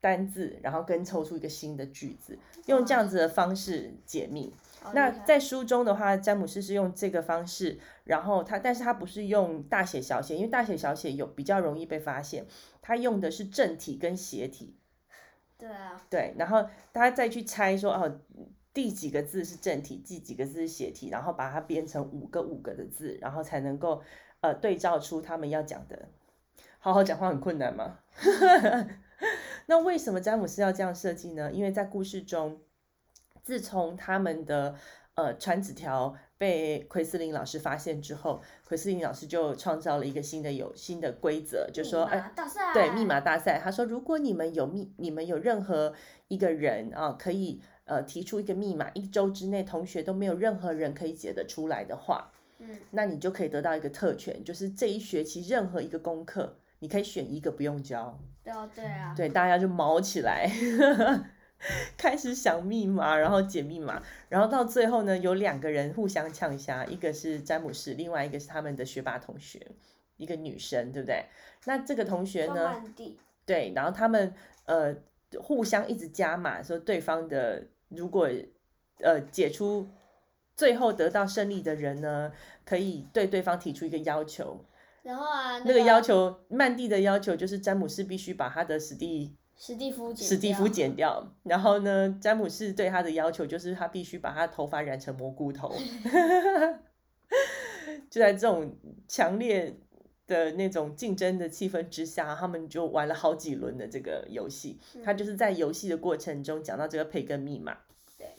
[0.00, 2.38] 单字，然后跟凑出一个新的句子。
[2.66, 4.52] 用这样子的方式解密，
[4.92, 12.46] 那在书中的话，詹姆斯是用这个方式，然后他，但是他不是用大写小写，因为大写小写有比较容易被发现，
[12.82, 14.76] 他用的是正体跟斜体。
[15.56, 16.04] 对啊。
[16.10, 18.20] 对，然后他再去猜说，哦，
[18.78, 24.00] 第几个字是正体，第几个字是斜体，然后把它编成五个五个的字，然后才能够
[24.40, 26.08] 呃对照出他们要讲的。
[26.78, 27.98] 好好讲话很困难吗？
[29.66, 31.50] 那为什么詹姆斯要这样设计呢？
[31.50, 32.60] 因为在故事中。
[33.42, 34.74] 自从他们的
[35.14, 42.30] 呃传纸条被奎斯林老师发现之后，奎斯林老师就创造了一个新的有新的规则，就说哎，
[42.74, 43.58] 对，密码大赛。
[43.58, 45.94] 他说，如果你们有密，你们有任何
[46.28, 58.16] 一个人啊，可以呃提出一个密码，一周之内同学都没有任何人可以解得出来的话，嗯，那你就可以得到一个特权，就是这一学期任何一个功课，你可以选一个不用交。
[58.44, 60.48] 对啊，对啊，对，大家就毛起来。
[61.98, 69.66] 开始想密码，然后解密码，然后到最后呢，有两个人互相呛瞎，一个是詹姆士，另外一个是他们的学霸同学，
[70.18, 71.24] 一个女生，对不对？
[71.64, 72.80] 那这个同学呢？
[73.44, 74.32] 对，然后他们
[74.66, 74.94] 呃
[75.40, 78.28] 互相一直加码，说对方的如果
[79.00, 79.88] 呃解出
[80.54, 82.32] 最后得到胜利的人呢，
[82.64, 84.64] 可以对对方提出一个要求。
[85.02, 89.34] 然后啊，那个、那个要求，曼蒂的要求就是詹姆斯必须把他的史蒂。
[89.56, 95.74] 史蒂夫史蒂夫剪掉，然后呢，詹姆斯对他的要求就是他必须把他头发染成蘑菇头。
[98.08, 99.74] 就在这种强烈
[100.28, 104.78] 的那种竞争的气氛之下，他们就玩了好几轮的这个游戏。
[105.02, 107.76] 他就是在游戏的过程中讲到这个培根密码，
[108.16, 108.30] 对，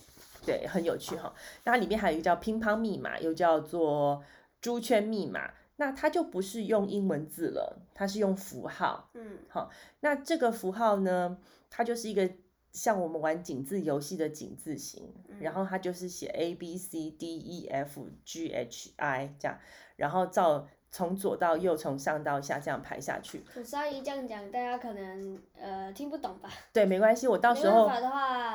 [0.45, 1.33] 对，很有趣哈。
[1.65, 4.23] 那里面还有一个叫乒乓密码，又叫做
[4.61, 5.51] 猪圈密码。
[5.77, 9.09] 那它就不是用英文字了，它是用符号。
[9.15, 9.71] 嗯，好，
[10.01, 11.37] 那这个符号呢，
[11.69, 12.29] 它就是一个
[12.71, 19.57] 像我们玩井字游戏的井字形，嗯，然后它就是写 A B C D E F G H I 这样，
[19.95, 20.67] 然后照。
[20.91, 23.43] 从左到右，从上到下这样排下去。
[23.53, 26.49] 可是阿姨这样讲，大家可能呃听不懂吧？
[26.73, 28.11] 对，没关系，我到时候的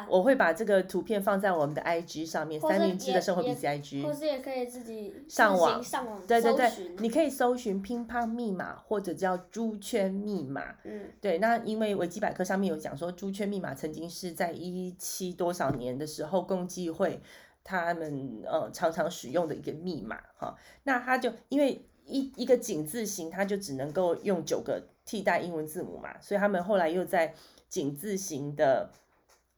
[0.08, 4.02] 我会把这个图片放在我们的 IG 上面，三明治的生活笔记 IG。
[4.02, 10.74] 或是也可以自己上网上网对对对，你可以搜寻乒乓密码或者叫猪圈密码。
[10.82, 17.22] 嗯，对，那因为维基百科上面有讲说，猪圈密码曾经是在一七多少年的时候，共济会
[17.62, 20.56] 他们呃常常使用的一个密码哈。
[20.82, 21.86] 那他就因为。
[22.06, 27.34] 一一个井字形，它就只能够用九个替代英文字母嘛，所以他们后来又在
[27.68, 28.90] 井字形的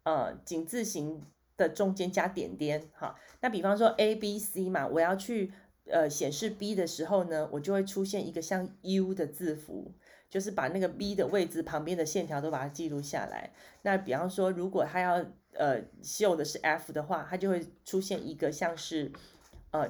[0.04, 1.22] 呃井字形
[1.56, 5.52] 的中间加点点，哈，那比方说 A B C 嘛，我要去
[5.87, 9.92] 呃显示 B 的时候呢，我就会出现一个像 U 的字符，
[10.28, 13.52] 就是把那个 B 的位置旁边的线条都把它记录下来。
[13.82, 19.11] 那比方说，如果他要呃秀的是 F 的话，它就会出现一个像是
[19.70, 19.88] 呃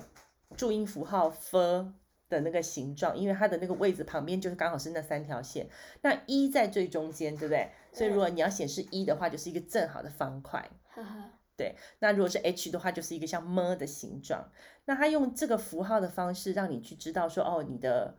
[0.56, 1.92] 注音符号 F。
[2.28, 5.68] 的那个形状，因为它的那个位置旁边就是刚好是那三条线，
[6.02, 7.70] 那一在最中间，对不对？
[7.92, 10.68] 所以如果你要显示一的话，就是一个正好的方块。
[11.56, 14.50] 对，那如果是 H 的话，就是一个像么的形状。
[14.84, 18.14] 那它用这个符号的方式让你去知道说，哦，你的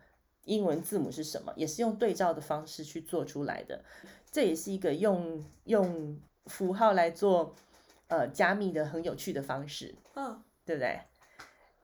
[0.46, 3.84] 英文字母是什么，也是用对照的方式去做出来的。
[4.32, 7.56] 这也是一个用用符号来做
[8.08, 11.00] 呃加密的很有趣的方式，嗯，对不对？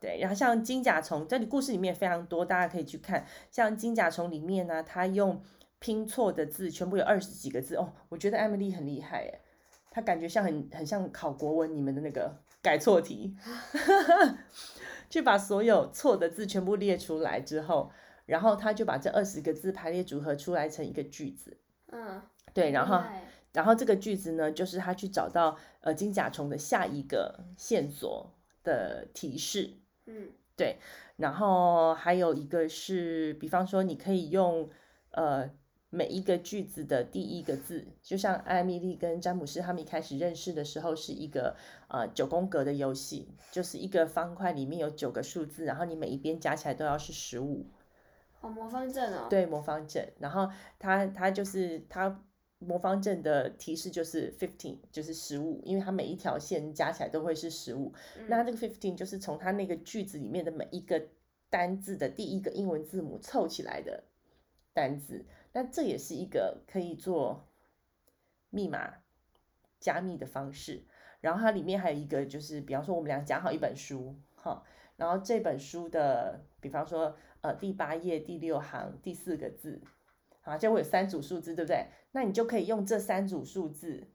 [0.03, 3.25] 对，然后像金甲虫，这里故事里面非常多，大家可以去看。
[3.49, 5.41] 像金甲虫里面呢，它用
[5.79, 7.93] 拼错的字，全部有二十几个字哦。
[8.09, 9.39] 我觉得 Emily 很厉害耶，
[9.89, 13.33] 她感觉像很很像考国文，你们的那个改错题，
[15.09, 17.89] 去把所有错的字全部列出来之后，
[18.25, 21.57] 然后他就把这二十个字排列组合出来成一个句子。
[21.93, 22.21] 嗯，
[22.53, 23.01] 对，然后
[23.53, 28.33] 然后这个句子呢，就是他去找到呃金甲虫的下一个线索
[28.65, 29.77] 的提示。
[30.05, 30.77] 嗯，对，
[31.15, 34.69] 然后还有一个是，比方说，你可以用
[35.11, 35.49] 呃
[35.89, 41.55] 每一个句子的第一个字，就像艾米丽跟詹姆斯他们一开始认识的时候，是一个
[41.87, 47.65] 呃九宫格的游戏，就是一个方块里面有九个数字，然后你每一边加起来都要是十五。
[48.41, 49.27] 哦，魔方阵哦。
[49.29, 52.23] 对，魔方阵，然后他他就是他。
[52.63, 57.93] 魔方阵的提示就是 fifteen，就是十五，因为它每一条线加起来都会是十五。
[58.17, 58.25] 嗯。
[58.27, 61.01] 那这个 fifteen 就是从它那个句子里面的每一个
[61.49, 64.03] 单字的第一个英文字母凑起来的
[64.73, 65.25] 单字。
[65.51, 67.47] 那这也是一个可以做
[68.49, 68.95] 密码
[69.79, 70.83] 加密的方式。
[71.21, 74.63] 然后它里面还有一个就是，比方说我们俩讲好一本书，哈，
[74.97, 79.81] 然后这本书的，比方说呃第八页第六行第四个字。
[80.45, 81.87] 啊，就会有三组数字，对不对？
[82.13, 84.07] 那你就可以用这三组数字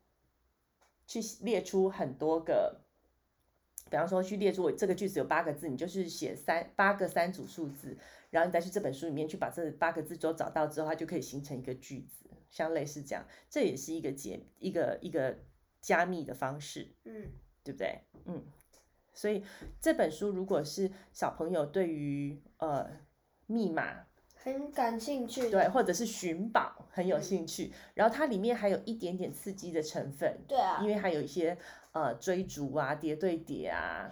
[1.06, 2.80] 去列出很多个
[3.90, 7.98] 比方说去列出我这个句子有八个字，你就是写三八个三组数字，
[8.30, 15.38] 然后你再去这本书里面去把这八个字都找到之后，它就可以形成一个句子，像类似这样，这也是一个解一个一个
[15.80, 17.32] 加密的方式，嗯，
[17.64, 18.00] 对不对？
[18.26, 18.44] 嗯，
[19.12, 19.44] 所以
[19.80, 22.90] 这本书如果是小朋友对于呃
[23.46, 24.07] 密码。
[24.42, 31.58] 很感兴趣，对，或者是寻宝很有兴趣，嗯，然后它里面还有一点点刺激的成分，对啊，因为还有一些
[31.92, 34.10] 呃追逐啊、叠对叠啊，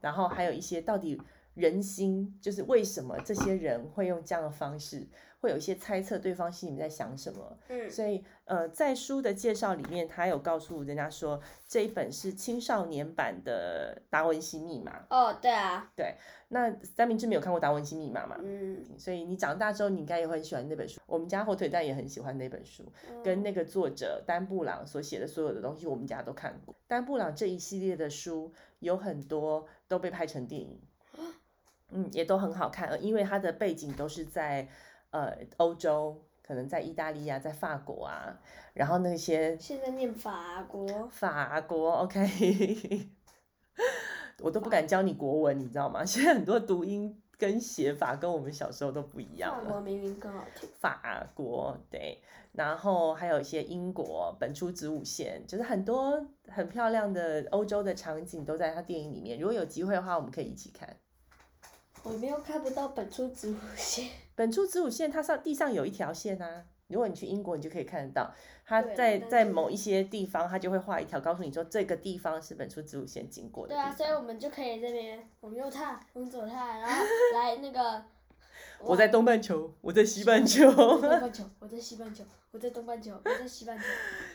[0.00, 1.20] 然后还有一些到底
[1.54, 5.06] 人心就是为什么这些人会用这样的方式。
[5.44, 7.58] 会有一些猜测，对方心里面在想什么。
[7.68, 15.00] 嗯，所以呃，在书的介绍里面，他有告诉人家说，这一本是青少年版的《达文西密码》。
[15.10, 16.14] 哦，对啊，对。
[16.48, 18.38] 那三明治没有看过《达文西密码》嘛？
[18.42, 18.82] 嗯。
[18.96, 20.98] 所以你长大之后，你应该也会很喜欢那本书。
[21.06, 26.74] 我们家火腿蛋也很喜欢那本书，嗯，跟那个作者丹布朗所写的所有的东西，我们家都看过。
[26.86, 30.80] 丹布朗这一系列的书有很多都被拍成电影，
[31.90, 34.66] 嗯，也都很好看，因为它的背景都是在。
[35.14, 38.36] 呃，欧洲可能在意大利啊，在法国啊，
[38.72, 43.08] 然后那些现在念法国，法国，OK，
[44.42, 46.02] 我都不敢教你国文，你知道吗？
[46.04, 49.64] 现在很多读音跟写法跟我们小时候都不一样了。
[49.64, 50.68] 法国明明更好听。
[50.80, 59.38] 法国对，然后还有一些英国本初子午线，就是很多很漂亮的欧洲的场景都在他电影里面。
[59.38, 60.96] 如果有机会的话，我们可以一起看。
[62.04, 64.10] 我没有看不到本初子午线。
[64.36, 66.64] 本初子午线，它上地上有一条线啊。
[66.88, 68.30] 如果你去英国，你就可以看得到，
[68.66, 73.74] 它在在某一些地方，它就会画一条，告诉你说这个地方是本初子午线经过的。
[73.74, 78.04] 对啊，所以我们就可以这边，我们右踏，我们左踏，然后来那个。
[78.80, 80.68] 我在东半球，我在西半球。
[80.68, 83.84] 我在东半球，我在西半球，我在东半球，我在西半球。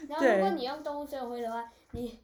[0.07, 2.19] 然后如果你用动物森友会的话，你。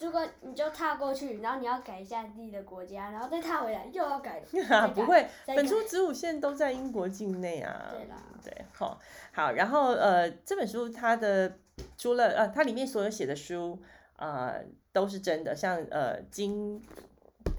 [0.00, 7.86] 如果你就踏过去，然后你要改一下自己的国家，然后再踏回来又要改， 改不会，本初子午线都在英国境内啊。
[7.90, 8.16] 对啦。
[8.44, 9.00] 对，好，
[9.32, 11.58] 好，然后呃，这本书它的
[11.96, 13.76] 除了呃，它里面所有写的书
[14.14, 16.80] 啊、呃、都是真的，像呃金，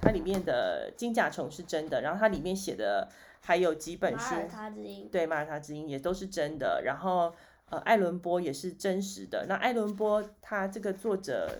[0.01, 3.09] 它里面的金甲虫是真的，然后它里面写的
[3.41, 7.33] 还有几本书，马耳他之音，对，马耳他之音也都是真的，然后
[7.69, 9.45] 呃，艾伦波也是真实的。
[9.49, 11.59] 那艾伦波他这个作者。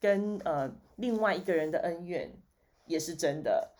[0.00, 2.32] 跟呃另外一个人的恩怨
[2.86, 3.72] 也是真的，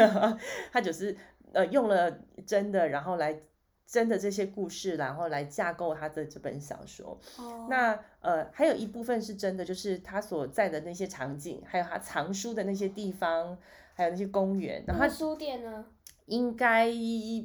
[0.72, 1.16] 他就是
[1.52, 2.10] 呃用了
[2.46, 3.40] 真的，然后来
[3.86, 7.18] 真的这些故事，然后来架构他的这本小说。
[7.38, 7.68] Oh.
[7.68, 13.56] 那呃还有一部分是真的，就是他所在的那些场景，还有他藏书的那些地方，
[13.94, 14.82] 还有那些公园。
[14.86, 15.84] 然后他书店呢？
[16.26, 16.88] 应该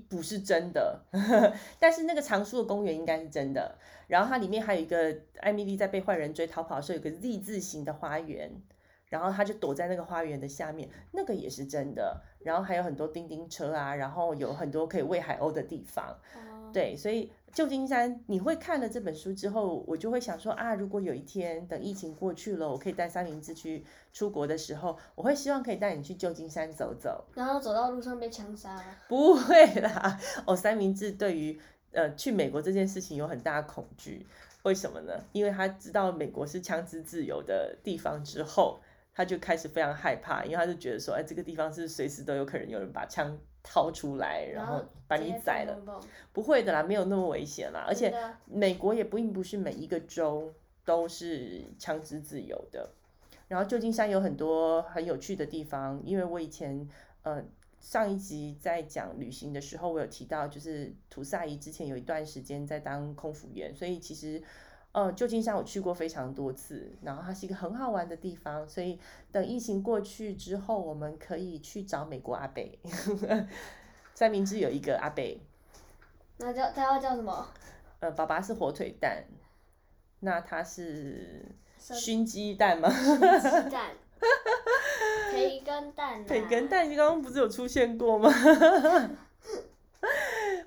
[0.10, 1.04] 不是真的，
[1.80, 3.78] 但是那个藏书的公园应该是真的。
[4.08, 8.52] 然后它里面还有一个艾米丽在被坏人追逃跑的时候，有个 Z 字形的花园，
[9.06, 12.22] 然后她就躲在那个花园的下面，那个也是真的。
[12.44, 16.18] 然后还有很多叮叮车啊，然后有很多可以喂海鸥的地方。
[16.74, 27.26] 对，所以旧金山，你会看了这本书之后，我就会想说啊，如果有一天等疫情过去了，我可以带三明治去出国的时候，我会希望可以带你去旧金山走走。
[27.34, 28.82] 然后走到路上被枪杀？
[29.08, 31.60] 不会啦，哦，三明治对于
[31.92, 34.26] 呃去美国这件事情有很大的恐惧，
[34.64, 35.14] 为什么呢？
[35.34, 38.80] 因为他知道美国是枪支自由的地方之后，
[39.14, 43.38] 他就开始非常害怕，因为他就觉得说，哎，这个地方是随时都有可能有人把枪。
[43.64, 45.78] 掏出来，然后把你宰了，
[46.34, 47.86] 不会的啦，没有那么危险啦。
[47.88, 48.14] 而且
[48.46, 52.90] 美国也并不是每一个州都是枪支自由的。
[53.48, 56.88] 然后旧金山有很多很有趣的地方，因为我以前
[57.24, 57.44] 呃
[57.80, 64.42] 上一集在讲旅行的时候，我有提到，就是土萨姨之前有一段时间在当空服员，所以其实。
[64.94, 69.00] 呃，旧金山我去过非常多次，然后它是一个很好玩的地方，所以
[69.32, 72.62] 等疫情过去之后，我们可以去找美国阿伯。
[74.14, 75.24] 三明治有一个阿伯，
[76.38, 77.48] 那叫他要叫什么？
[78.02, 79.24] 呃，爸爸是火腿蛋，
[80.20, 81.46] 那他是
[81.80, 82.90] 熏鸡蛋吗？
[82.92, 83.92] 熏鸡蛋，
[85.32, 86.24] 培根蛋。
[86.28, 88.30] 培根蛋，你刚刚不是有出现过吗？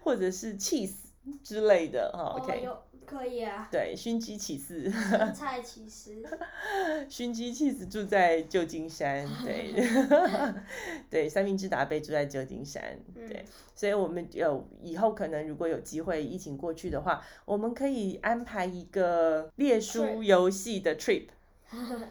[0.02, 0.96] 或者是 cheese
[1.42, 2.68] 之类的，哈，OK。
[3.07, 4.90] 可以啊，对，熏鸡起司，
[5.35, 6.23] 菜起司，
[7.09, 9.73] 熏鸡起司住在旧金山，对
[11.11, 13.44] 对，三明治达贝住在旧金山，对，
[13.75, 21.29] 所以我们有以后可能如果有机会疫情过去的话，我们可以安排一个列书游戏的 trip，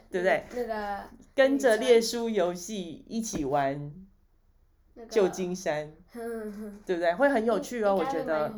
[0.09, 0.45] 对不对？
[0.55, 1.03] 那个
[1.35, 3.91] 跟着列书游戏一起玩
[5.09, 5.91] 旧金山，
[6.85, 7.15] 对不对？
[7.15, 8.53] 会很有趣哦，我觉得，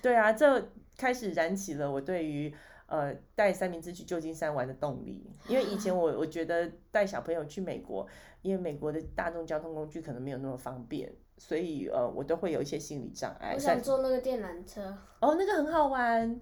[0.00, 0.70] 对啊，这。
[1.00, 2.54] 开始燃起了我对于
[2.86, 5.24] 呃带三明治去旧金山玩的动力。
[5.48, 8.06] 因为以前我我觉得带小朋友去美国，
[8.42, 13.54] 因为美国的大众交通工具可能没有那么方便，所以呃我都会有一些心理障碍。
[13.54, 14.94] 我想坐那个电缆车。
[15.20, 16.38] 哦，那个很好玩，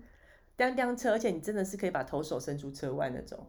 [0.57, 3.47] 当当车，而且你真的是可以把头手伸出车外那种。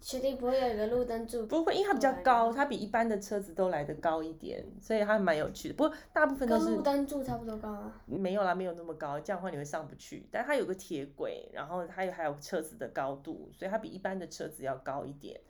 [0.00, 1.46] 确定不会有一个路灯柱？
[1.46, 5.74] 不会，因为它比较高，它比一般的车子都来得高一点，所以它蛮有趣的。
[5.74, 8.00] 不过大部分都是跟路灯柱差不多高啊。
[8.06, 10.28] 没有啦，没有那么高，这样的话你会上不去。
[10.30, 15.40] 但它有个铁轨，然后它有还有车子的高度，所以它比一般的车子要高一点。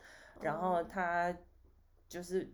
[0.41, 1.37] 然后它
[2.09, 2.51] 就是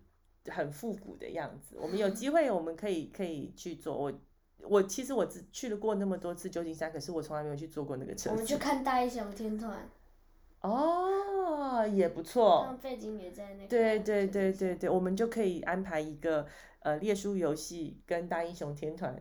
[0.48, 1.76] 很复古的样子。
[1.78, 3.96] 我们有机会，我们可以可以去坐。
[3.96, 4.12] 我
[4.62, 8.30] 我其实我只去了过那么多次旧金山，可是我从来没有去坐过那个车子。
[8.30, 9.88] 我们去看大一小天团。
[10.60, 11.06] 哦，
[11.86, 12.76] 也不错。
[12.82, 13.68] 背景也在那个。
[13.68, 16.46] 对对对对对，我们就可以安排一个
[16.80, 19.16] 呃猎书游戏跟大英雄天团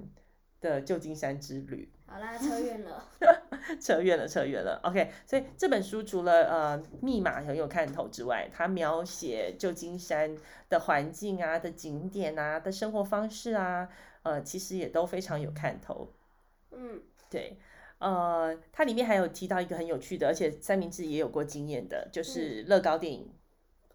[0.61, 1.91] 的旧金山之旅。
[2.05, 3.09] 好啦，扯远了。
[3.81, 4.79] 扯远了，扯远了。
[4.83, 10.37] OK，所以这本书除了呃密码很有看头之外，它描写旧金山
[10.69, 13.89] 的环境啊、的景点啊、的生活方式啊，
[14.23, 16.13] 呃，其实也都非常有看头。
[16.71, 17.57] 嗯，对。
[18.03, 23.31] 呃，它里面还有提到一个很有趣的，而且三明治也有过经验的，就是乐高电影。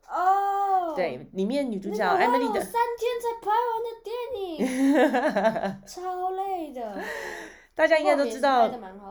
[0.09, 0.96] 哦、嗯。
[0.96, 2.59] 对，里面女主角艾米丽的。
[2.62, 5.84] 三天才拍完的电影。
[5.86, 6.98] 超累的。
[7.74, 8.66] 大家应该都知道，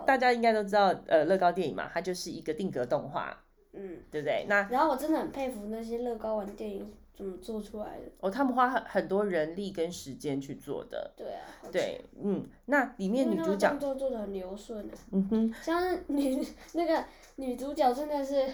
[0.07, 3.43] 大家应该都知道，呃，乐高电影嘛，它就是一个定格动画。
[3.73, 3.99] 嗯。
[4.09, 4.47] 对不对？
[4.49, 4.67] 那。
[4.71, 6.91] 然后我真的很佩服那些乐高玩电影。
[7.17, 8.03] 怎么做出来的？
[8.19, 11.11] 哦，他们花很很多人力跟时间去做的。
[11.17, 11.41] 对啊。
[11.71, 14.87] 对，嗯，那里面女主角动作做的很流顺。
[15.11, 15.53] 嗯哼。
[15.63, 17.03] 像女那个
[17.37, 18.45] 女主角真的是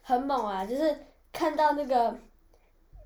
[0.00, 0.96] 很猛啊，就是
[1.30, 2.16] 看到那个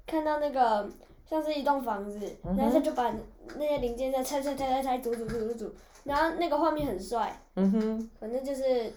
[0.06, 0.88] 看到那个
[1.26, 3.12] 像是一栋房子，嗯、然后他就把
[3.56, 7.36] 那些零件再拆拆拆拆拆组组组组组，然后那个画面很帅。
[7.56, 8.11] 嗯哼。
[8.20, 8.92] 反正就是。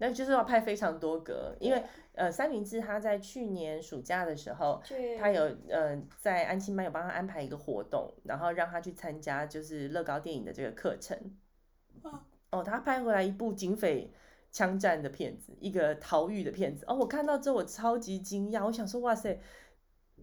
[0.00, 1.80] 那就是要拍非常多格，因为。
[2.12, 4.82] 呃，三明治他在去年暑假的时候，
[5.18, 11.16] 他有呃在安亲班有帮他安排一个活动，然后让他去参加就是乐高电影的这个课程。
[12.50, 14.12] 哦，他拍回来一部警匪
[14.50, 16.84] 枪战的片子，一个逃狱的片子。
[16.88, 19.40] 哦，我看到之后我超级惊讶，我想说哇塞，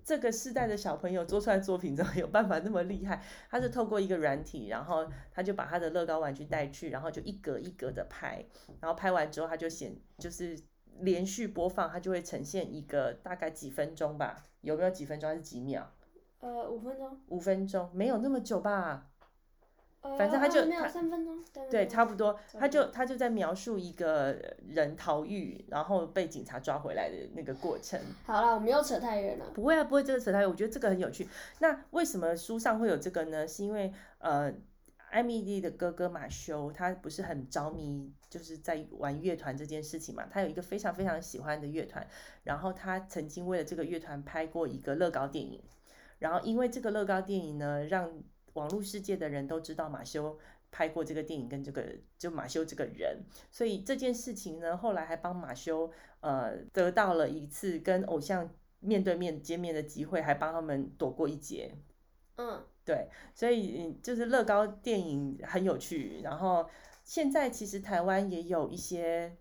[0.07, 3.21] 这个世代的小朋友做出来作品怎么有办法那么厉害？
[3.49, 8.45] 他是透过一个软体，然后他就把他的乐高玩具带去，然后就一格一格的拍，
[8.79, 10.57] 然后拍完之后他就显就是。
[11.01, 14.43] 连续播放，他就会呈现一个大概几分钟吧？
[14.61, 15.93] 有没有几分钟还是几秒？
[16.39, 17.21] 呃，五分钟。
[17.27, 19.07] 五分钟没有那么久吧？
[20.11, 21.43] 呃、反正他就没有三分钟。
[21.53, 22.39] 对，对，差不多。
[22.59, 24.37] 他就他就在描述一个
[24.67, 27.99] 人逃狱，然后被警察抓回来的那个过程。
[28.25, 29.51] 好了，我们又扯太远了。
[29.53, 30.49] 不会啊，不会这个扯太远。
[30.49, 31.27] 我觉得这个很有趣。
[31.59, 33.47] 那为什么书上会有这个呢？
[33.47, 34.53] 是因为呃。
[35.09, 40.27] 艾米丽的哥哥马修，他不是很着迷，就是在玩乐团这件事情嘛。
[40.29, 42.05] 他有一个非常非常喜欢的乐团，
[42.43, 45.63] 然后他曾经为了这个乐团拍过一个乐高电影。
[46.19, 48.21] 然后因为这个乐高电影呢，让
[48.57, 50.37] 网络世界的人都知道马修
[50.71, 51.83] 拍过这个电影跟这个
[52.17, 53.23] 就马修这个人。
[53.51, 55.91] 所以这件事情呢，后来还帮马修
[56.21, 58.49] 呃得到了一次跟偶像
[58.79, 61.75] 面对面见面的机会，还帮他们躲过一劫。
[62.35, 62.63] 嗯。
[62.87, 66.21] 对，所以就是乐高电影很有趣。
[66.23, 66.65] 然后
[67.03, 69.35] 现在其实台湾也有一些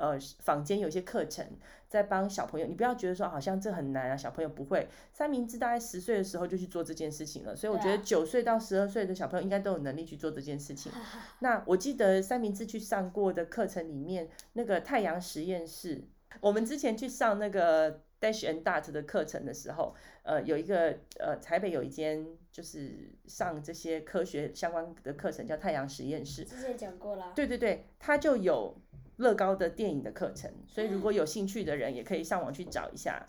[0.00, 1.46] 呃坊间有一些课程
[1.86, 2.66] 在帮小朋友。
[2.66, 4.88] 你不要觉得说好像这很难啊，小朋友不会。
[5.12, 10.90] 三明治大概十岁的时候就去做这件事情了，所以我觉得九岁到十二岁的小朋友应该都有能力去做这件事情。
[11.40, 16.02] 那我记得三明治去上过的课程里面，那个太阳实验室，
[16.40, 22.26] 我们之前去上那个 Dash and Dart 的课程的时候，呃，有一个呃台北有一间。
[22.52, 26.44] 就是上这些科学相关的课程，叫太阳实验室。
[26.44, 27.32] 之前讲过了。
[27.32, 28.76] 对对对，它就有
[29.20, 33.28] 乐高的电影的课程，所以如果有兴趣的人，也可以上网去找一下。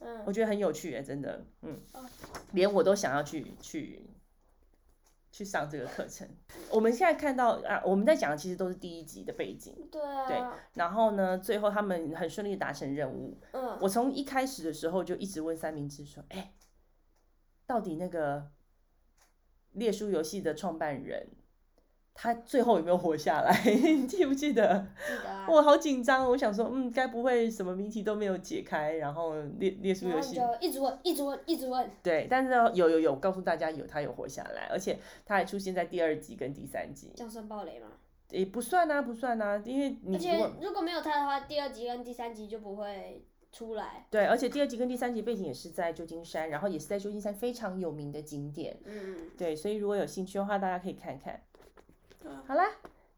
[0.00, 0.22] 嗯。
[0.26, 1.80] 我觉得很有趣耶，真的，嗯。
[1.92, 2.04] 哦。
[2.52, 4.02] 连我都想要去去
[5.30, 6.28] 去上这个课程。
[6.70, 9.88] 我们现在看到啊，我们在讲的其实都是第一集的背景。
[9.90, 10.26] 对啊。
[10.26, 10.42] 对。
[10.74, 13.40] 然后呢，最后他们很顺利达成任务。
[13.52, 13.78] 嗯。
[13.80, 16.52] 我从一开始的时候就一直问三明治说：“哎，
[17.66, 18.50] 到底那个？”
[19.72, 21.28] 列书游戏的创办人，
[22.20, 23.56] 他最后有没有活下来？
[23.64, 24.84] 你 记不记得？
[25.06, 25.46] 记得啊。
[25.48, 31.88] 我好紧张，我想说，嗯，该不会什么谜题都没有解开，然后列列出游戏就一直问，一直问，一直问。
[32.02, 37.12] 对，但是有有有告诉大家有他有活下来，而且他还出现在第二集跟第三集。
[37.14, 37.86] 这样算暴雷吗？
[38.30, 43.24] 也不算啊，不算啊，因为你而且如果没有他的话，第二集跟第三集就不会。
[43.50, 48.76] 出来对，而且第二集跟第三集背景也是在旧金山，然后也是在旧金山非常有名的景点。
[48.84, 51.40] 嗯，对，所以如果有兴趣的话，大家可以看看。
[52.28, 52.64] 嗯，好啦，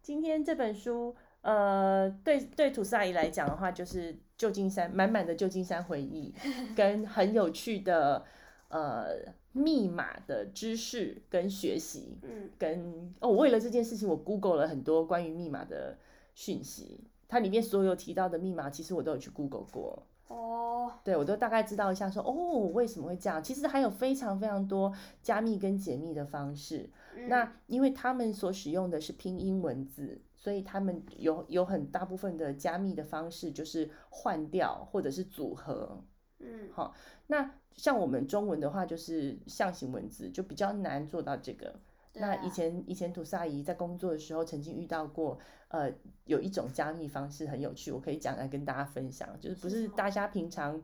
[0.00, 6.32] 今天这本书呃，对对，土司阿姨来讲的话，就是旧金山满满的旧金山回忆，
[6.76, 8.24] 跟很有趣的
[8.68, 9.06] 呃
[9.52, 15.96] 密码的知识跟学习，嗯，跟哦，为了这件事情，我 Google 了很多关于密码的
[16.34, 20.06] 讯息，它里面所有提到的密码，其实我都有去 Google 过。
[20.28, 23.42] 哦，对，我都大概知道一下说，说哦，为什么会这样？
[23.42, 26.88] 其实还有非常非常多加密跟解密的方式。
[27.20, 30.20] 嗯、那因为他们所使用的是拼音文字。
[30.42, 36.02] 所以他们有有很大部分的加密的方式，就是换掉或者是组合，
[36.38, 36.94] 嗯，好，
[37.26, 41.68] 那像我们中文的话，就是象形文字，就比较难做到这个。
[41.68, 41.78] 啊、
[42.14, 45.92] 那以前以前吐司阿姨在工作的时候，曾经遇到过，呃，
[46.24, 50.82] 有一种加密方式很有趣，我可以讲来跟大家分享，就是不是大家平常，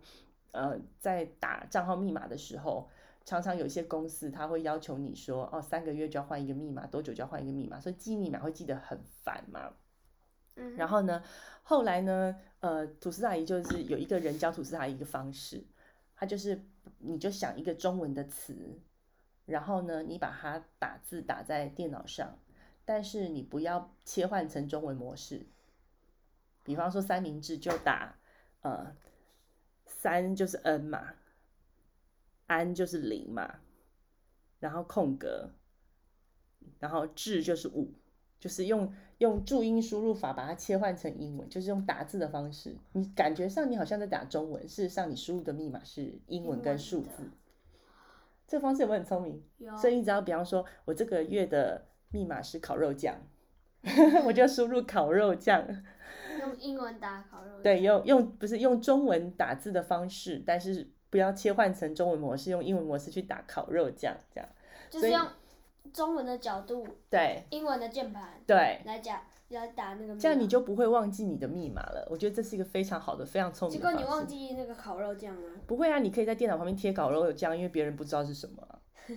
[0.52, 2.86] 呃，在打账号密码的时候。
[3.26, 9.74] 常常有一些公司，他会要求你说，哦，三个月就要换一个密码，多久就要换一个密码，所以记密码会记得很烦嘛。
[10.54, 10.76] 嗯。
[10.76, 11.20] 然后呢，
[11.64, 15.64] 后来呢，呃，吐司阿姨就是有一个人教吐司阿姨一个方式，
[16.14, 16.64] 他就是
[16.98, 18.80] 你就想一个中文的词，
[19.44, 22.38] 然后呢，你把它打字打在电脑上，
[22.84, 25.44] 但是你不要切换成中文模式。
[26.62, 28.16] 比方说三明治就打，
[28.60, 28.94] 呃，
[29.84, 31.14] 三就是 N 嘛。
[32.46, 33.56] 安就是零嘛，
[34.60, 35.50] 然后空格，
[36.78, 37.92] 然后治就是五，
[38.38, 42.76] 就是用用注音输入法把它切换成英文，就是用打字的方式。
[42.92, 47.30] 你感觉上你好像在打中文，事实上你输入的密码是英文跟数字。
[48.46, 49.42] 这个方式有没有很聪明？
[49.58, 49.76] 有。
[49.76, 53.16] 所以你只要比方说我这个月的密码是烤肉酱，
[54.24, 55.66] 我就输入烤肉酱。
[56.38, 57.62] 用英文打烤肉酱。
[57.62, 60.92] 对，用用不是用中文打字的方式，但是。
[61.16, 64.46] 不要切换成中文模式，用英文模式去打烤肉酱，这样
[64.90, 65.26] 就是用
[65.94, 72.06] 中文的角度，对，英文的键盘，对，来讲来打那个，这样你就不会忘记你的密码了。
[72.10, 73.82] 我觉得这是一个非常好的、非常聪明的。
[73.82, 75.50] 结果你忘记那个烤肉酱了？
[75.66, 78.78] 不会啊，你可以在电脑旁边贴烤肉酱，因为别人不知道是什么。
[79.08, 79.16] 也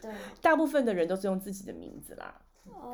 [0.00, 0.10] 对，
[0.40, 2.40] 大部分的人都是用自己的名字啦。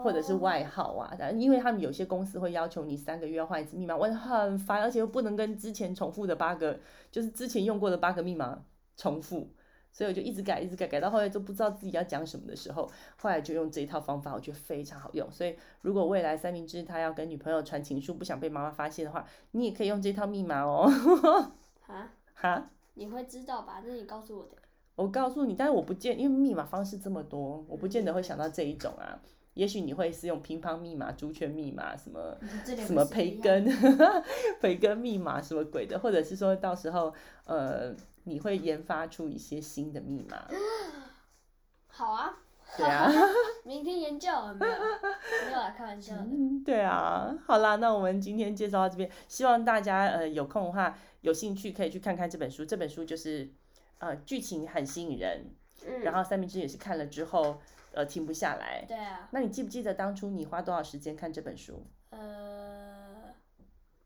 [0.03, 6.79] 或者是外号啊，但因为他们有些公司会要求你三个月要换一次密码，我很烦，而且又不能跟之前重复的八个，
[7.11, 8.65] 就是之前用过的八个密码
[8.97, 9.49] 重复，
[9.93, 15.31] 所以我就一直改，一直改，改到后来都不知道自己要讲什么的时候，后来就用这一套方法，我觉得非常好用。
[15.31, 20.89] 所以如果未来三明治他要跟女朋友传情书，不想被妈妈发现的话，你也可以用这套密码哦。
[21.87, 23.81] 哈哈，你会知道吧？
[23.83, 24.53] 这是你告诉我的。
[24.95, 29.21] 我告诉你，但是我不见，因为密码方式这么多，我不见得会想到这一种啊。
[29.59, 33.67] 也许你会是用乒乓密码、猪圈密码什么什么培根
[34.63, 37.13] 培根密码什么鬼的，或者是说到时候
[37.45, 37.93] 呃
[38.23, 40.47] 你会研发出一些新的密码。
[41.91, 42.39] 好啊，
[42.79, 43.11] 对啊，
[43.67, 44.73] 明天研究有没有？
[45.47, 46.25] 没有啊，开玩笑的。
[46.65, 52.65] 对啊，好啦，那我们今天介绍到这边，希望大家呃有空的话有兴趣可以去看看这本书。
[52.65, 53.51] 这本书就是
[53.99, 55.51] 呃剧情很吸引人，
[55.85, 57.61] 嗯，然后三明治也是看了之后。
[57.93, 58.85] 呃，停不下来。
[58.87, 59.29] 对啊。
[59.33, 61.87] 那你记不记得当初你花多少时间看这本书？
[62.11, 63.35] 呃，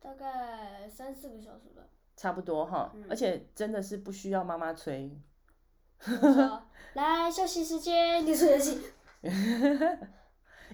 [0.00, 1.82] 大概三四个小时吧。
[2.16, 5.10] 差不多哈，嗯、而且真的是不需要妈妈催。
[6.94, 8.80] 来休息时间，你说游戏。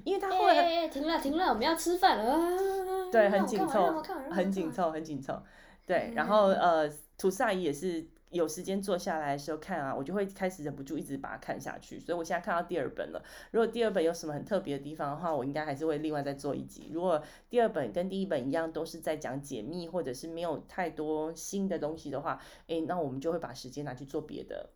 [0.05, 3.11] 因为他后来、欸欸欸、停了停了，我们要吃饭了。
[3.11, 5.43] 对，很紧凑，很紧凑，很紧凑。
[5.87, 8.07] 对，然后呃，吐司阿姨也是。
[8.31, 11.99] 有时间坐下来的时候看啊，我就会开始忍不住一直把它看下去。
[11.99, 13.25] 所以我现在看到第二本了。
[13.53, 16.91] 如果第二本有什么很特别的地方的话，我应该还是会另外再做一集。
[16.93, 24.69] 如果第二本跟第一本一样，都是在讲解密或者是没有太多新的东西的话，诶，那我们就会把时间拿去做别的。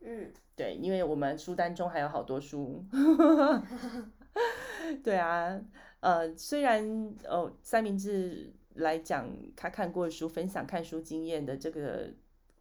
[0.00, 2.84] 嗯，对，因为我们书单中还有好多书。
[5.02, 5.58] 对啊，
[6.00, 12.12] 呃，虽然哦，三明治来讲他看过的书，分享看书经验的这个。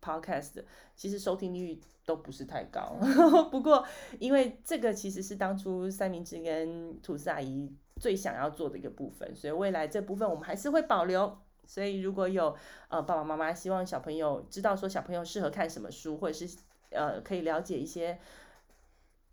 [0.05, 0.63] Podcast
[0.95, 2.95] 其实收听率都不是太高，
[3.49, 3.83] 不过
[4.19, 11.35] 因为这个其实是当初三明治跟吐司阿姨最想要做的一个部分，所以未来这部分我们还是会保留。
[11.67, 12.55] 所以如果有
[12.89, 16.57] 呃爸爸妈妈希望小朋友知道说小朋友适合看什么书，或者是
[16.91, 18.19] 呃可以了解一些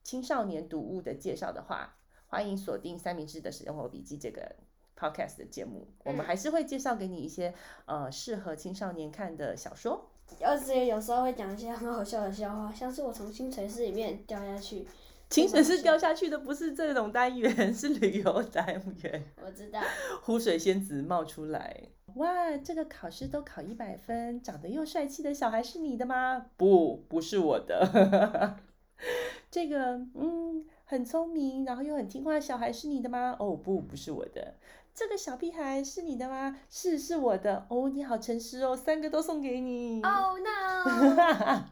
[0.03, 1.95] 青少年读物的介绍的话，
[2.29, 4.57] 欢迎锁定三明治的使用活笔记这个
[4.99, 7.53] Podcast 的节目，我们还是会介绍给你一些
[7.85, 10.09] 呃适合青少年看的小说。
[10.41, 14.87] 而且有时候会讲一些很好笑的笑话，像是我从清水寺里面掉下去。
[15.31, 18.67] 清水寺掉下去的不是这种单元，是旅游单
[19.03, 19.25] 元。
[19.43, 19.81] 我知道。
[20.21, 21.75] 湖水仙子冒出来，
[22.17, 26.45] 哇，这个考试都考一百分，长得又帅气的小孩是你的吗？
[26.59, 28.59] 不，不是我的。
[29.51, 33.35] 这个，嗯，很聪明，然后又很听话的小孩是你的吗？
[33.39, 34.55] 哦，不，不是我的。
[34.95, 36.57] 这个小屁孩是你的吗？
[36.69, 37.67] 是，是我的。
[37.69, 40.03] 哦，你好诚实哦，三个都送给你。
[40.03, 41.63] Oh no！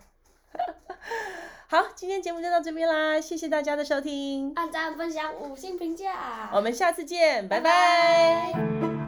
[1.68, 8.52] 好，今天节目就到这边啦，谢谢大家的收听，按赞、分享、五星评价，我们下次见，拜拜。
[8.52, 8.99] 拜拜。